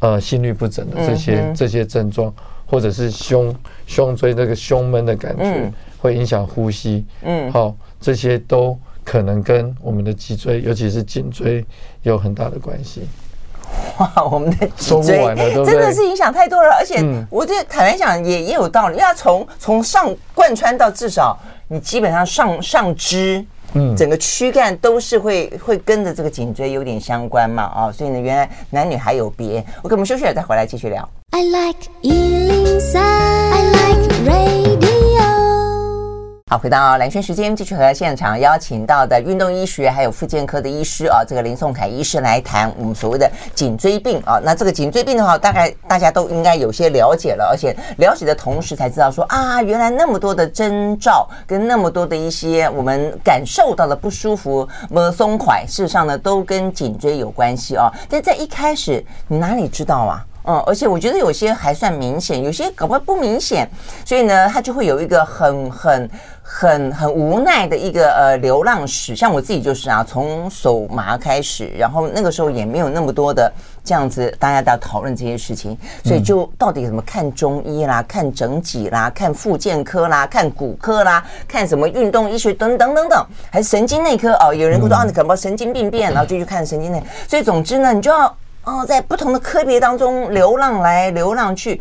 [0.00, 2.32] 呃心律不整的这些这些症状，
[2.66, 3.52] 或者是胸
[3.86, 11.64] 胸椎那个胸闷的感觉，会影响呼吸，嗯，好，这些都可能跟我们的脊椎，尤其是颈椎
[12.02, 13.08] 有很大的关系。
[13.98, 15.16] 哇，我们的脊椎
[15.64, 21.36] 真的是影响太多了，而且我这坦白讲也也有道理，因为它从从上贯穿到至少
[21.68, 29.64] 你基本上上上肢，嗯，整个躯干都是会会跟着这个颈椎有点相关嘛，啊，所以呢，原来男女还有别。
[29.82, 31.08] 我跟我们休息了再回来继续聊。
[31.30, 34.83] I like 103, I like radio
[36.56, 44.40] 回到蓝轩时间，继续和现场邀请到的运动医学还有复健科的医师啊，这个林颂凯医师来谈我们所谓的颈椎病啊。
[44.42, 57.90] 那这个颈椎病的话，大概大家都应该有些了解了，而且了解的同时才知道说啊，原来那么多的征兆跟那么多的一些我们感受到的不舒服、么松快，事实上呢都跟颈椎有关系啊。
[58.08, 60.24] 但在一开始，你哪里知道啊？
[60.44, 63.68] 嗯，而且我觉得有些还算明显，有些搞不好不明显，
[64.04, 66.10] 所以呢，他就会有一个很很。
[66.46, 73.50] 很很无奈的一个呃流浪史，像我自己就是啊，从手麻开始，然后那个时候也没有那么多的
[73.82, 84.52] 这样子，大家在讨论这些事情，所以就到底怎么看中医啦，看整脊啦，看复健科啦，看骨科啦，看什么运动医学等等等等，还是神经内科哦？
[84.52, 91.80] 有人会说啊，你可能神经病变，然后就去看神经内，所以总之呢，你就要哦，在不同的科别当中流浪来流浪去。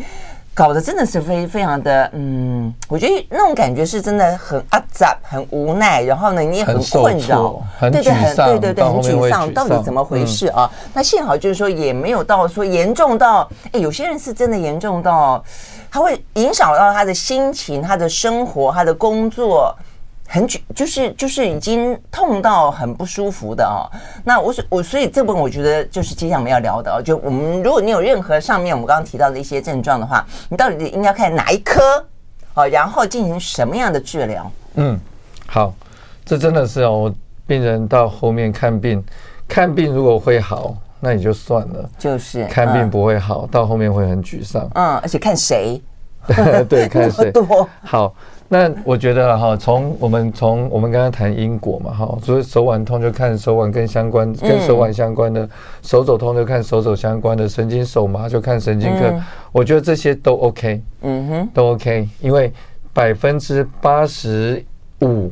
[0.55, 10.69] 搞得真的是非非常的，嗯，我觉得那种感觉是真的很阿杂，很无奈，然后呢，你也很困扰，对对，很对对对，很沮丧，到底怎么回事啊？
[10.93, 15.43] 那幸好就是说也没有到说严重到，哎，有些人是真的严重到，
[15.89, 19.75] 他会影响到他的心情、他的生活、他的工作。
[20.33, 23.85] 很久就是就是已经痛到很不舒服的哦。
[24.25, 26.99] 那我所我所以这部分我觉得就是接下来我们要聊的哦。
[26.99, 32.03] 就我们如果你有任何上面我们刚刚提到的一些症状的话，你到底应该看哪一科
[32.55, 32.67] 哦？
[32.67, 34.51] 然后进行什么样的治疗？
[34.73, 34.99] 嗯，
[35.45, 35.71] 好，
[36.25, 36.97] 这真的是哦。
[36.97, 37.15] 我
[37.45, 39.05] 病人到后面看病，
[39.47, 41.87] 看病如果会好，那也就算了。
[41.99, 44.67] 就是看病不会好，到后面会很沮丧。
[44.73, 45.79] 嗯，而且看谁？
[46.67, 48.15] 对，看谁 多好。
[48.53, 55.49] 那我觉得哈，从我们从我们刚刚谈因果嘛哈，所以手腕痛就看手腕跟相关跟手腕相关的，
[55.81, 59.11] 手肘痛就看手肘相关的，神经手麻就看神经科。
[59.51, 62.53] 我觉得这些都 OK，嗯哼，都 OK，因为
[62.93, 64.63] 百分之八十
[65.01, 65.31] 五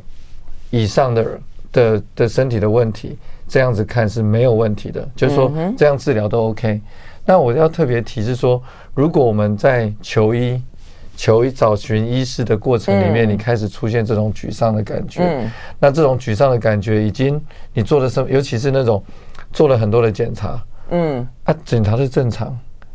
[0.72, 1.40] 以上的
[1.72, 3.16] 的的身体的问题，
[3.48, 6.82] 这样子看是没有问题的，就是说这样治疗都 OK。
[7.24, 8.60] 那我要特别提示说，
[8.96, 10.60] 如果我们在求医。
[11.22, 15.22] 求找寻医师的过程里面，你开始出现这种沮丧的感觉。
[15.22, 17.40] 嗯，那这种沮丧的感觉已经
[17.76, 18.28] 你做了什么？
[18.28, 19.04] 尤其是那种
[19.54, 22.48] 做了很多的检查，嗯，啊，检查是正常，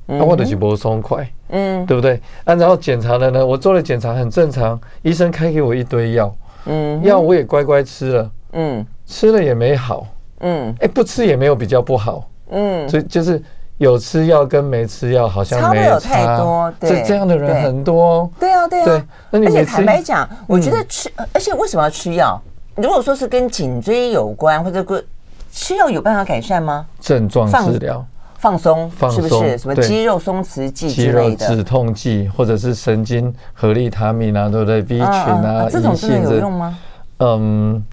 [0.08, 2.20] 啊，或者是不松快，嗯，对不对？
[2.42, 10.04] 啊，然后检查了呢，我做了检查很正常，医生开给我一堆药，嗯，药我也乖乖吃了，嗯，吃了也没好，
[10.40, 13.40] 嗯，哎，不吃也没有比较不好，嗯，所以就是。
[13.78, 18.30] 有吃药跟没吃药好像没有太多，这这样的人很多。
[18.40, 19.04] 对啊，对啊。
[19.30, 22.40] 那你而且坦白讲，我觉得吃，而且为什么要吃药？
[22.74, 25.04] 如果说是跟颈椎有关，或者跟
[25.52, 26.86] 吃药有办法改善吗？
[27.00, 28.04] 症状治疗，
[28.38, 29.58] 放松，是不是？
[29.58, 31.46] 什么肌肉松弛剂之类的？
[31.46, 36.78] 止痛剂，或者是神经合利他命啊，对不对？B 群啊，这种真的有用吗？
[37.18, 37.84] 嗯。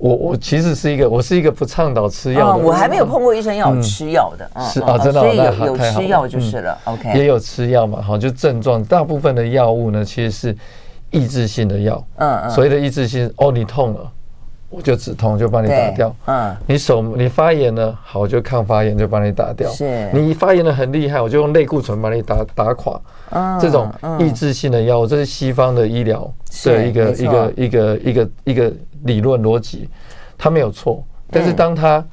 [0.00, 2.64] 我我其实是一个，我是一个不倡导吃药的。
[2.64, 4.50] 我还没有碰过医生要我吃药的。
[4.62, 6.78] 是啊，真的，所以有有吃药就是了。
[6.84, 10.56] OK，也有吃药嘛，好，就症状，大部分的药物呢，其实是
[11.10, 12.02] 抑制性的药。
[12.16, 12.50] 嗯嗯。
[12.50, 14.10] 所谓的抑制性，哦，你痛了，
[14.70, 16.16] 我就止痛，就帮你打掉。
[16.24, 16.56] 嗯。
[16.66, 19.70] 你手你发炎了，好，我就抗发炎，就帮你打掉。
[19.70, 20.08] 是。
[20.14, 22.98] 你发炎的很厉害，我就用类固醇把你打打垮。
[23.32, 23.60] 嗯。
[23.60, 26.26] 这种抑制性的药物，这是西方的医疗
[26.64, 28.72] 的一个一个一个一个一个。
[29.04, 29.88] 理论逻辑，
[30.36, 32.04] 它没有错，但是当它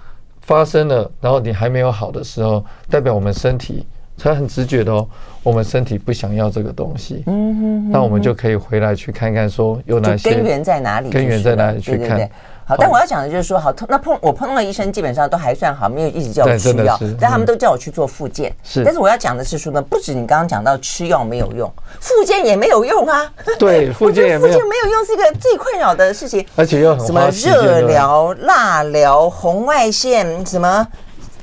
[0.42, 3.86] 发生了，然后你还没有好的时候，代表我们身体
[4.18, 5.08] 它很直觉的哦，
[5.44, 12.30] 我们身体不想要这个东西，嗯哼，那我们就可以回来去看看说有哪些根源在哪里，根源在哪里去看。
[12.68, 18.54] 好，但我要讲的就是说，好，那碰我碰到的医生基本上都还算好，没有一直叫我吃药，但他们都叫我去做复健。
[18.62, 23.32] 是，但是我要讲的是说呢，不止你刚刚讲到吃药没有用，复健也没有用啊。
[23.58, 24.54] 对， 复健也没有。
[24.54, 30.86] 用，复健没有用是一个最困扰的事情，而且又很什么热疗、辣疗、红外线，什么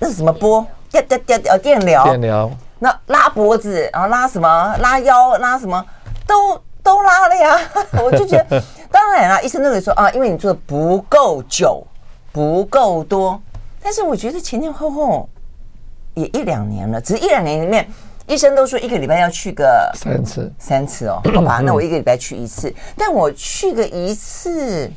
[0.00, 2.50] 那是什么波电电电呃电疗，电疗，
[2.80, 5.82] 那拉脖子，然后拉什么拉腰，拉什么
[6.26, 7.58] 都都拉了呀，
[8.04, 8.62] 我就觉得。
[8.94, 11.84] 当然了，医生都会说啊，因为你做的不够久，
[12.30, 13.42] 不够多。
[13.82, 15.28] 但是我觉得前前后后
[16.14, 17.84] 也一两年了，只是一两年里面，
[18.28, 24.88] 医生都说一个礼拜要去个三次，三次哦，好吧，那我一个礼拜去一次，但我去个一次，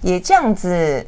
[0.00, 1.06] 也这样子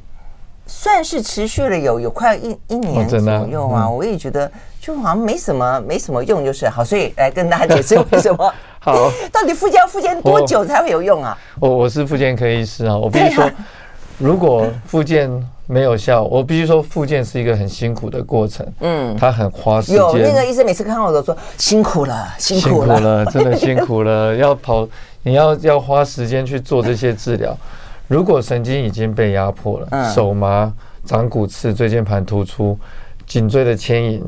[0.67, 3.19] 算是持续了有有快一一年左
[3.49, 3.89] 右啊。
[3.89, 4.53] 我也觉得
[4.89, 8.55] 就好像没什么没什么用，就是好，所以来跟大家解释 为什么。
[8.81, 11.37] 好， 到底复健要复健多久才会有用啊？
[11.61, 13.51] 我我是复健科医师啊，我必须说，
[14.17, 15.31] 如果复健
[15.67, 19.97] 没有效，我必须说复健是一个很辛苦的过程，嗯，它很花时间。
[19.99, 24.89] 有那个医生每次看我都说辛苦了，辛苦了，辛苦了，真的辛苦了， 要跑，
[25.23, 27.55] 你要要花时间去做这些治疗。
[28.07, 30.73] 如果神经已经被压迫了，手麻、
[31.05, 32.79] 长骨刺、椎间盘突出、
[33.27, 34.25] 颈椎的牵引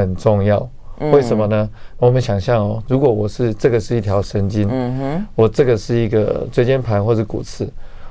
[0.00, 0.66] 很重要。
[1.10, 1.68] 为什么呢？
[1.98, 7.68] 我们想象哦，如果我是这个是一条神经，嗯哼，我这个是一个椎间盘或者骨刺，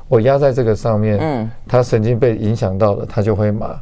[0.08, 3.80] 我压在这个上面，嗯，它神经被影响到了，它就会麻。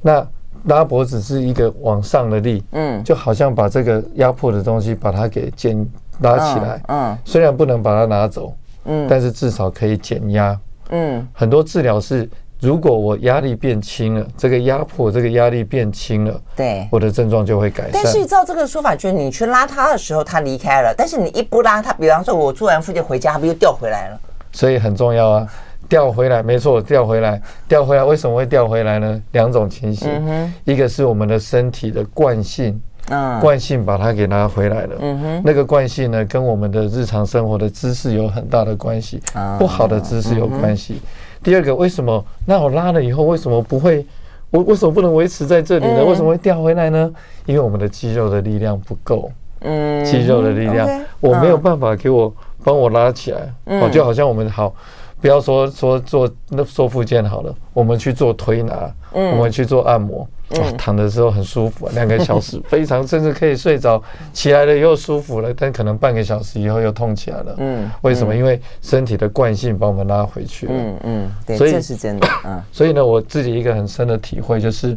[0.00, 0.26] 那
[0.64, 5.86] 拉脖子是一个往上的力，嗯，就好像把这个压迫的东西把它给减
[6.20, 8.52] 拉起来，嗯，虽然不能把它拿走，
[8.84, 10.58] 嗯，但是至少可以减压，
[10.88, 12.28] 嗯，很多治疗是。
[12.60, 17.92] 如果我压力变轻了，这个压迫，这个压力变轻了，对，我的症状就会改善。
[17.92, 24.20] 但是照这个说法，就是你去拉他的时候，他离开了；但是你一不拉他，比方说我做完复健回家，他不又掉回来了？
[24.50, 25.46] 所以很重要啊，
[25.88, 29.22] 掉回来，没错，掉回来，掉回来，为什么会掉回来呢？
[29.30, 39.22] 两种情形，嗯，一个是我们的身体的惯性，嗯，惯性把它给拉回来了，嗯哼，那个惯性呢，跟我们的日常生活的姿势有很大的关系，
[39.60, 41.00] 不好的姿势有关系。
[41.42, 42.24] 第二个，为什么？
[42.46, 44.04] 那我拉了以后，为什么不会？
[44.50, 46.04] 我为什么不能维持在这里呢？
[46.04, 47.10] 为什么会掉回来呢？
[47.46, 49.30] 因为我们的肌肉的力量不够。
[49.60, 50.88] 嗯，肌肉的力量，
[51.20, 52.32] 我没有办法给我
[52.64, 53.52] 帮我拉起来。
[53.66, 54.74] 哦，就好像我们好。
[55.20, 64.00] 不要说说做那做复健好了，我们去做推拿，嗯、我们去做按摩，嗯、躺的时候很舒服，两个小时 非常甚至可以睡着，
[64.32, 67.54] 起来了又舒服了，但可能半个小时以后又痛起来了。
[67.58, 68.34] 嗯，为什么？
[68.34, 70.72] 因为身体的惯性把我们拉回去了。
[70.74, 72.28] 嗯嗯，对，所以这是真的。
[72.44, 74.96] 嗯， 所以呢，我自己一个很深的体会就是，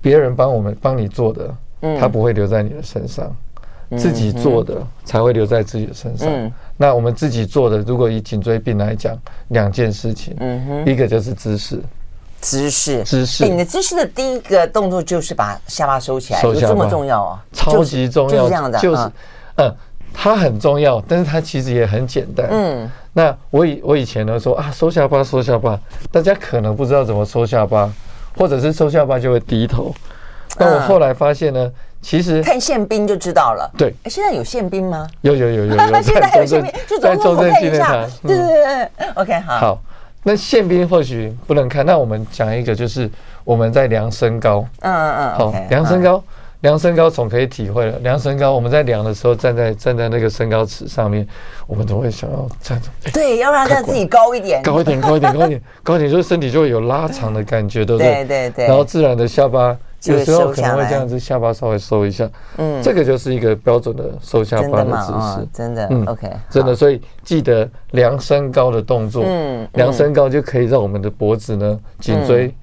[0.00, 1.54] 别人帮我们帮你做的，
[2.00, 3.30] 他不会留在你的身上。
[3.96, 6.28] 自己做的才会留在自己的身上。
[6.76, 9.16] 那我们自己做的，如果以颈椎病来讲，
[9.48, 11.80] 两件事情，嗯哼一个就是姿势，
[12.40, 13.48] 姿势，姿势。
[13.48, 17.42] 你的姿势的第一个动作就是把下巴收起来，有这么重要啊？
[17.52, 19.10] 超级重要，就是这样的，就是，
[19.56, 19.74] 嗯，
[20.12, 22.46] 它很重要，但是它其实也很简单。
[22.50, 25.80] 嗯，那我以我以前呢说啊，收下巴，收下巴，
[26.12, 27.90] 大家可能不知道怎么收下巴，
[28.36, 29.94] 或者是收下巴就会低头。
[30.58, 31.72] 那我后来发现呢。
[32.06, 33.68] 其实看宪兵就知道了。
[33.76, 35.08] 对，现在有宪兵吗？
[35.22, 35.76] 有有有有有。
[36.00, 38.08] 现在还有宪兵，就在中正纪念堂。
[38.22, 39.58] 对对对，OK，好。
[39.58, 39.82] 好，
[40.22, 41.84] 那宪兵或许不能看。
[41.84, 43.10] 那我们讲一个，就是
[43.42, 44.64] 我们在量身高。
[44.82, 45.34] 嗯嗯嗯。
[45.34, 46.22] 好，量身高，
[46.60, 47.98] 量身高总可以体会了。
[47.98, 51.26] 量身高，我们在量的时候，站在站在那个身高尺上面，
[51.66, 52.88] 我们都会想要站着。
[53.12, 58.14] 对，要让自己高一点，高一点，高一点，高一点，高一点，就是身体就会有拉长的感觉， 对不对？
[58.14, 58.66] 对对对。
[58.68, 59.76] 然后自然的下巴。
[60.04, 62.28] 有时候可能会这样子，下巴稍微收一下，
[62.58, 72.54] 嗯，这个就是一个标准的收下巴的姿势，真的，嗯，OK，真的，所以记得量身高的动作，嗯，量身高就可以让我们的脖子呢，颈椎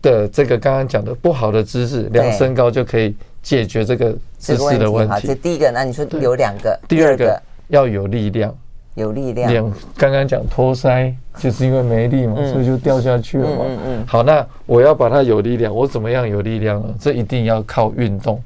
[0.00, 5.26] 的这个刚刚讲的不好的姿势，量身高就可以解决这个姿势的问题。
[5.26, 7.40] 这第一个，那你说有两个，第二个。
[7.68, 8.56] 要有力量。
[8.94, 9.52] 有力量。
[9.52, 13.64] 两刚刚讲托腮，就是因为没力嘛，所以就掉下去了嘛。
[13.66, 14.04] 嗯嗯。
[14.06, 16.94] 好，那我要把它有力量，我怎么样有力量呢？
[17.00, 18.42] 这一定要靠运动。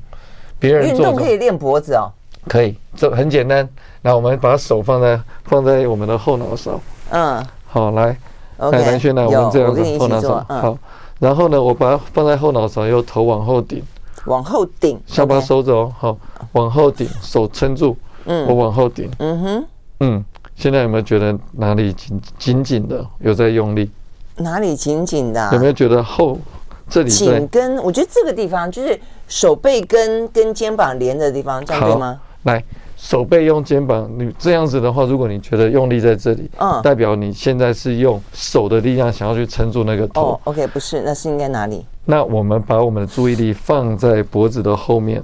[0.58, 2.12] 别人运动可以练脖子哦。
[2.48, 3.68] 可以，这很简单。
[4.00, 6.80] 那我们把手放在放在我们的后脑勺。
[7.10, 7.44] 嗯。
[7.66, 8.16] 好，来，
[8.58, 10.44] 来南轩来，我们这样子后脑勺。
[10.48, 10.78] 好。
[11.18, 13.82] 然后呢，我把它放在后脑勺，又头往后顶。
[14.26, 15.00] 往后顶。
[15.06, 15.92] 下巴收着哦。
[15.96, 16.18] 好，
[16.52, 17.96] 往后顶，手撑住。
[18.24, 18.46] 嗯。
[18.48, 19.10] 我往后顶。
[19.18, 19.66] 嗯哼。
[20.00, 20.24] 嗯。
[20.62, 23.04] 现在有没有觉得哪里紧紧紧的？
[23.18, 23.90] 有在用力？
[24.36, 25.50] 哪里紧紧的？
[25.52, 26.38] 有没有觉得后
[26.88, 28.96] 这里紧跟，我觉得这个地方就是
[29.26, 32.20] 手背跟跟肩膀连的地方，这样对吗？
[32.44, 32.62] 来，
[32.96, 40.34] 手背用肩膀，你这样子的话，如果你觉得用力在这里，嗯，代表你现在是用手的力量想要去撑住那个头。
[40.34, 41.84] 哦，OK，不是，那是应该哪里？
[42.04, 45.20] 那我们把我们的注意力放在脖子的后面，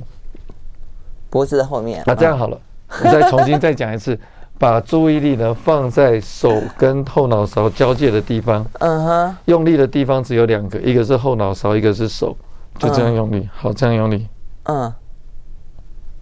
[1.30, 2.02] 脖子的后面。
[2.04, 4.18] 那这样好了，我再重新再讲一次。
[4.58, 12.36] 把注意力呢放在手跟后脑勺交界的地方，嗯哼，用力的地方只有两个，一个是后脑勺，一个是手，
[12.78, 14.26] 就这样用力，好，这样用力，
[14.64, 14.92] 嗯，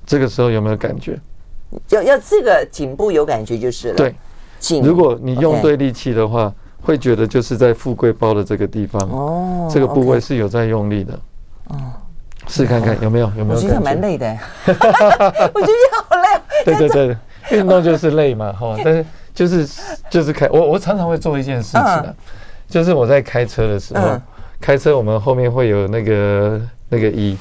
[0.05, 1.19] 这个时候有没有感觉？
[1.89, 4.15] 要要这个颈部有感觉就是了，对，
[4.59, 11.19] 颈，如果你用对力气的话，会觉得就是在富贵包的这个地方，哦，这个部位是有在用力的，
[11.69, 11.77] 哦，
[12.47, 13.57] 试看看有没有有没有？
[13.57, 13.69] 我觉？
[13.69, 14.27] 得蛮累的，
[14.69, 17.17] 我觉得好累，对对对。
[17.51, 19.69] 运动就是累嘛，哈， 但是就是
[20.11, 22.05] 就是开我我常常会做一件事情啊，
[22.69, 24.21] 就是我在开车的时候，
[24.61, 27.37] 开车我们后面会有那个那个椅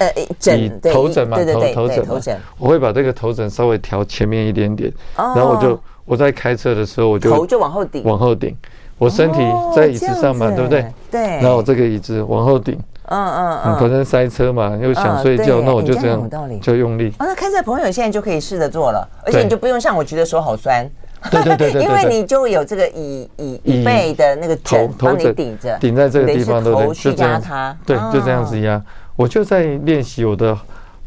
[0.58, 8.03] 椅头枕嘛，头头枕头枕，我会把这个头枕稍微调前面一点点，然后我就我在开车的时候我就头就往后顶。
[8.03, 8.56] 往后顶，
[8.97, 9.39] 我身体
[9.76, 10.86] 在椅子上嘛，对不对？
[11.10, 12.78] 对，然后我这个椅子往后顶。
[13.08, 16.30] 嗯嗯嗯，反正塞车嘛，又想睡觉，那我就这样
[16.62, 17.14] 就用力。
[17.20, 20.89] 哦，那开车朋友现在就可以试着做了，而且你就不用像我觉得手好酸。
[21.32, 26.93] 对对对 对，因为你就有这个椅椅椅背的那个枕帮你顶着，顶在这个地方，对不对？
[26.93, 28.80] 去压它，对，就这样子压。
[29.16, 30.56] 我就在练习我的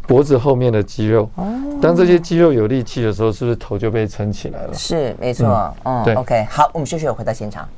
[0.07, 1.31] 脖子后面的肌肉。
[1.37, 1.47] 哦。
[1.81, 4.75] 当这些肌肉有力气的时候，是不是头就被撑起来了？
[4.75, 5.73] 是，没错。
[5.85, 6.15] 嗯，对。
[6.15, 7.69] OK，好，我们休息，回到现场。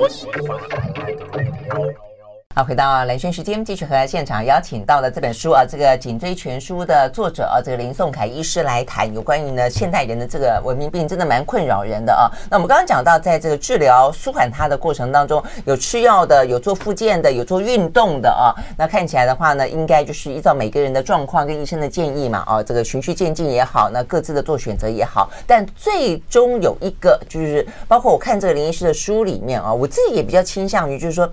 [0.00, 2.09] 我喜欢可爱的贝利。
[2.52, 12.26] 好，回到蓝轩时间，继续和现场邀请到了这本书啊，这个《颈椎全书》的作者啊，这个林颂凯医师来谈有关于呢现代人的这个文明病，真的蛮困扰人的啊。
[12.50, 18.50] 那我们刚刚讲到，在这个治疗舒缓它的过程当中，有吃药的，有做复健的，有做运动的啊。
[18.76, 25.30] 那看起来的话呢，应该就是依照每个人的状况跟医生的建议嘛，啊，这个循序渐进也好，那各自的做选择也好。
[25.46, 31.32] 但最终有一个，就是包括我看这个林医师的书里面啊，我自己也比较倾向于就是说。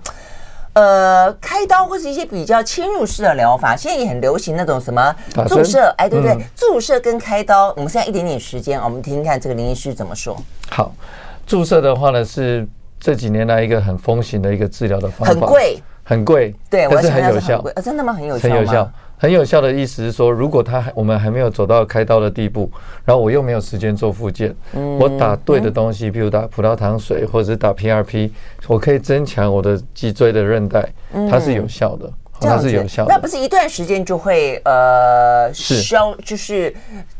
[0.78, 5.12] 呃，开刀或是一些比较侵入式的疗法，现在也很流行那种什么
[5.48, 6.34] 注射，哎，对不对？
[6.34, 10.36] 嗯、注射跟开刀，我们现在一点点时间，我们听听看这个林医师怎么说。
[10.70, 10.94] 好，
[11.44, 12.64] 注射的话呢，是
[13.00, 18.12] 这几年来一个很风行的一个治疗的方法，很贵，很贵，对，但是很有效，啊，真的吗？
[18.12, 18.88] 很有效，很有效。
[19.20, 22.70] 很有效的意思是说，如果他还我们还没有走到开刀的地步，
[23.04, 28.30] 然后我又没有时间做复健，我打对的东西，比如打葡萄糖水或者是打 PRP，
[28.68, 30.88] 我可以增强我的脊椎的韧带，
[31.28, 32.08] 它是有效的，
[32.40, 33.12] 它是有效的。
[33.12, 36.72] 那不是一段时间就会呃消，就是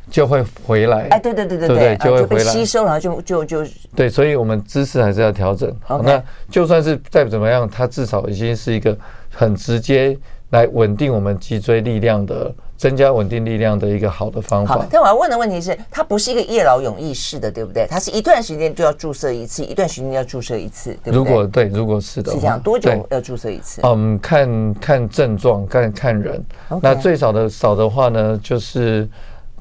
[0.09, 1.09] 就会回来？
[1.11, 5.74] 哎，对对对对对，就会回来吸收，然后就就就对，所以我们姿势还是要调整。
[5.82, 8.96] 好，那就算是再怎么样，它至少已经是一个
[9.34, 10.16] 很直接。
[10.51, 14.76] 来稳定我们脊椎力量的，增加稳定力量的一个好的方法。
[14.76, 17.86] 好，但我要问的问题是，它不是一个夜劳永逸式的，对不对？
[17.88, 21.16] 它是一段时间就要注射一次，一段时间要注射一次，对不对？
[21.18, 23.80] 如果对，如果是的，是这样，多久要注射一次？
[23.84, 26.44] 嗯，看看症状，看看人。
[26.80, 29.09] 那最少的少的话呢，就是。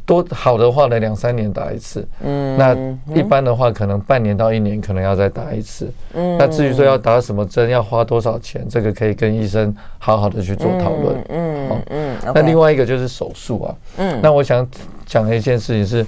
[0.08, 2.08] 多好的话呢，两三年打一次。
[2.24, 2.74] 嗯，那
[3.14, 5.92] 一般的话，可能半年到一年可能要再打一次。
[6.14, 11.16] 嗯，那至于说要打什么针，要花多少钱，这个可以跟医生好好的去做讨论。
[11.28, 13.76] 嗯嗯，嗯那另外一个就是手术啊。
[13.98, 14.66] 嗯，那我想
[15.06, 16.06] 讲的一件事情是，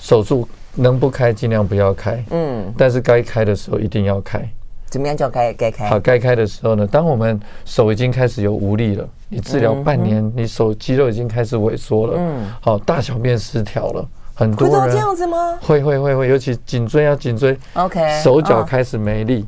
[0.00, 2.24] 手术能不开尽量不要开。
[2.30, 4.40] 嗯，但是该开的时候一定要开。
[4.88, 5.88] 怎么样叫该该开？
[5.88, 15.58] 好，该开的时候呢，当我们手已经开始有无力了，你治疗半年，你手肌肉已经开始萎缩了，嗯，好，大小便失调了，很多人会这样子吗？
[15.60, 19.44] 会会会会，尤其颈椎啊颈椎，OK，手脚开始没力，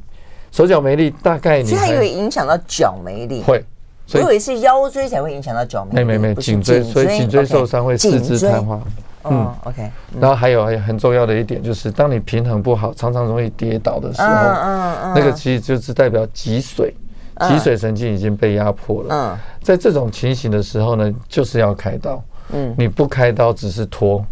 [0.51, 3.65] 手脚没力，大概你还以为影响到脚没力，会，
[4.07, 8.81] 所以为是腰椎才会影响到脚没力，没没没，颈椎，所以颈椎受伤会四肢瘫痪。
[9.31, 9.91] 嗯，OK。
[10.21, 16.93] 然后还有还很重要的一点就是，当你平衡不好，常常容易跌倒的时候，嗯嗯，那个其实就是代表脊髓，
[17.41, 19.09] 脊髓神经已经被压迫了。
[19.15, 22.23] 嗯，在这种情形的时候呢，就是要开刀。
[22.53, 24.25] 嗯，你不开刀只是拖，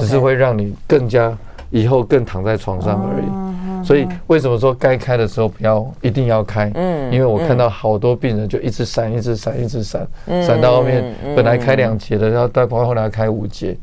[0.00, 1.36] 只是会让你更加
[1.70, 3.84] 以后更躺在床上而已。
[3.84, 6.70] 所以为什么说该开的时候不要一定要开？
[6.74, 10.04] 嗯，因为我看到好多病人就一直闪，一直闪，一直闪，
[10.44, 13.76] 闪到后面本来开两节的，然后到后来开五节。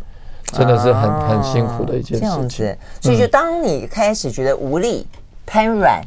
[0.53, 2.19] 真的是很很辛苦的一件事情。
[2.19, 5.05] 这样子，所以就当你开始觉得无力、
[5.45, 6.01] 瘫软，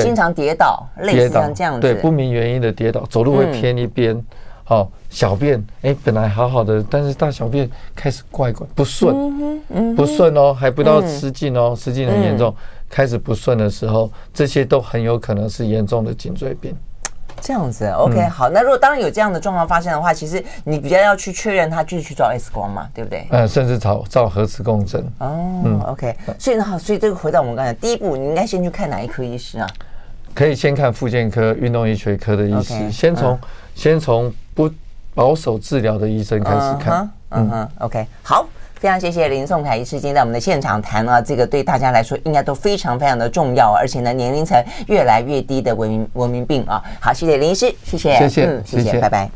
[0.00, 4.18] 经常跌倒，类似像这样子，对，不明原因的跌倒，走路会偏一边，
[4.64, 9.64] 好，小便，哎，本来好好的，但是大小便开始怪怪不顺，
[9.94, 12.54] 不顺哦，还不到失禁哦，失禁很严重，
[12.88, 16.74] 开始不顺的时候，这些都很有可能是严重的颈椎病。
[17.40, 18.48] 这样子，OK，、嗯、好。
[18.48, 23.26] 那如果当然有这样的状况发生的话，其实你比较要去确认他，就是去照 X 光嘛，对不对？
[23.30, 25.00] 嗯，甚至照照核磁共振。
[25.18, 26.16] 哦、嗯、，OK。
[26.38, 29.66] 所以呢，好，所以这个回到我们刚才，第一步你应该先去看哪一科医师啊？
[30.34, 33.40] 可以先看复健科、运动医学科的医师，okay, 先从、嗯、
[33.74, 34.70] 先从不
[35.14, 37.10] 保守治疗的医生开始看。
[37.30, 38.46] 嗯哼，OK，好。
[38.82, 46.82] 非常谢谢林颂凯医师今天在我们的现场谈啊，这个对大家来说应该都非常非常的重要，而且呢，年龄层越来越低的文明文明病啊。
[47.00, 49.30] 好，谢谢林医师，谢谢，谢谢，嗯，谢谢拜拜。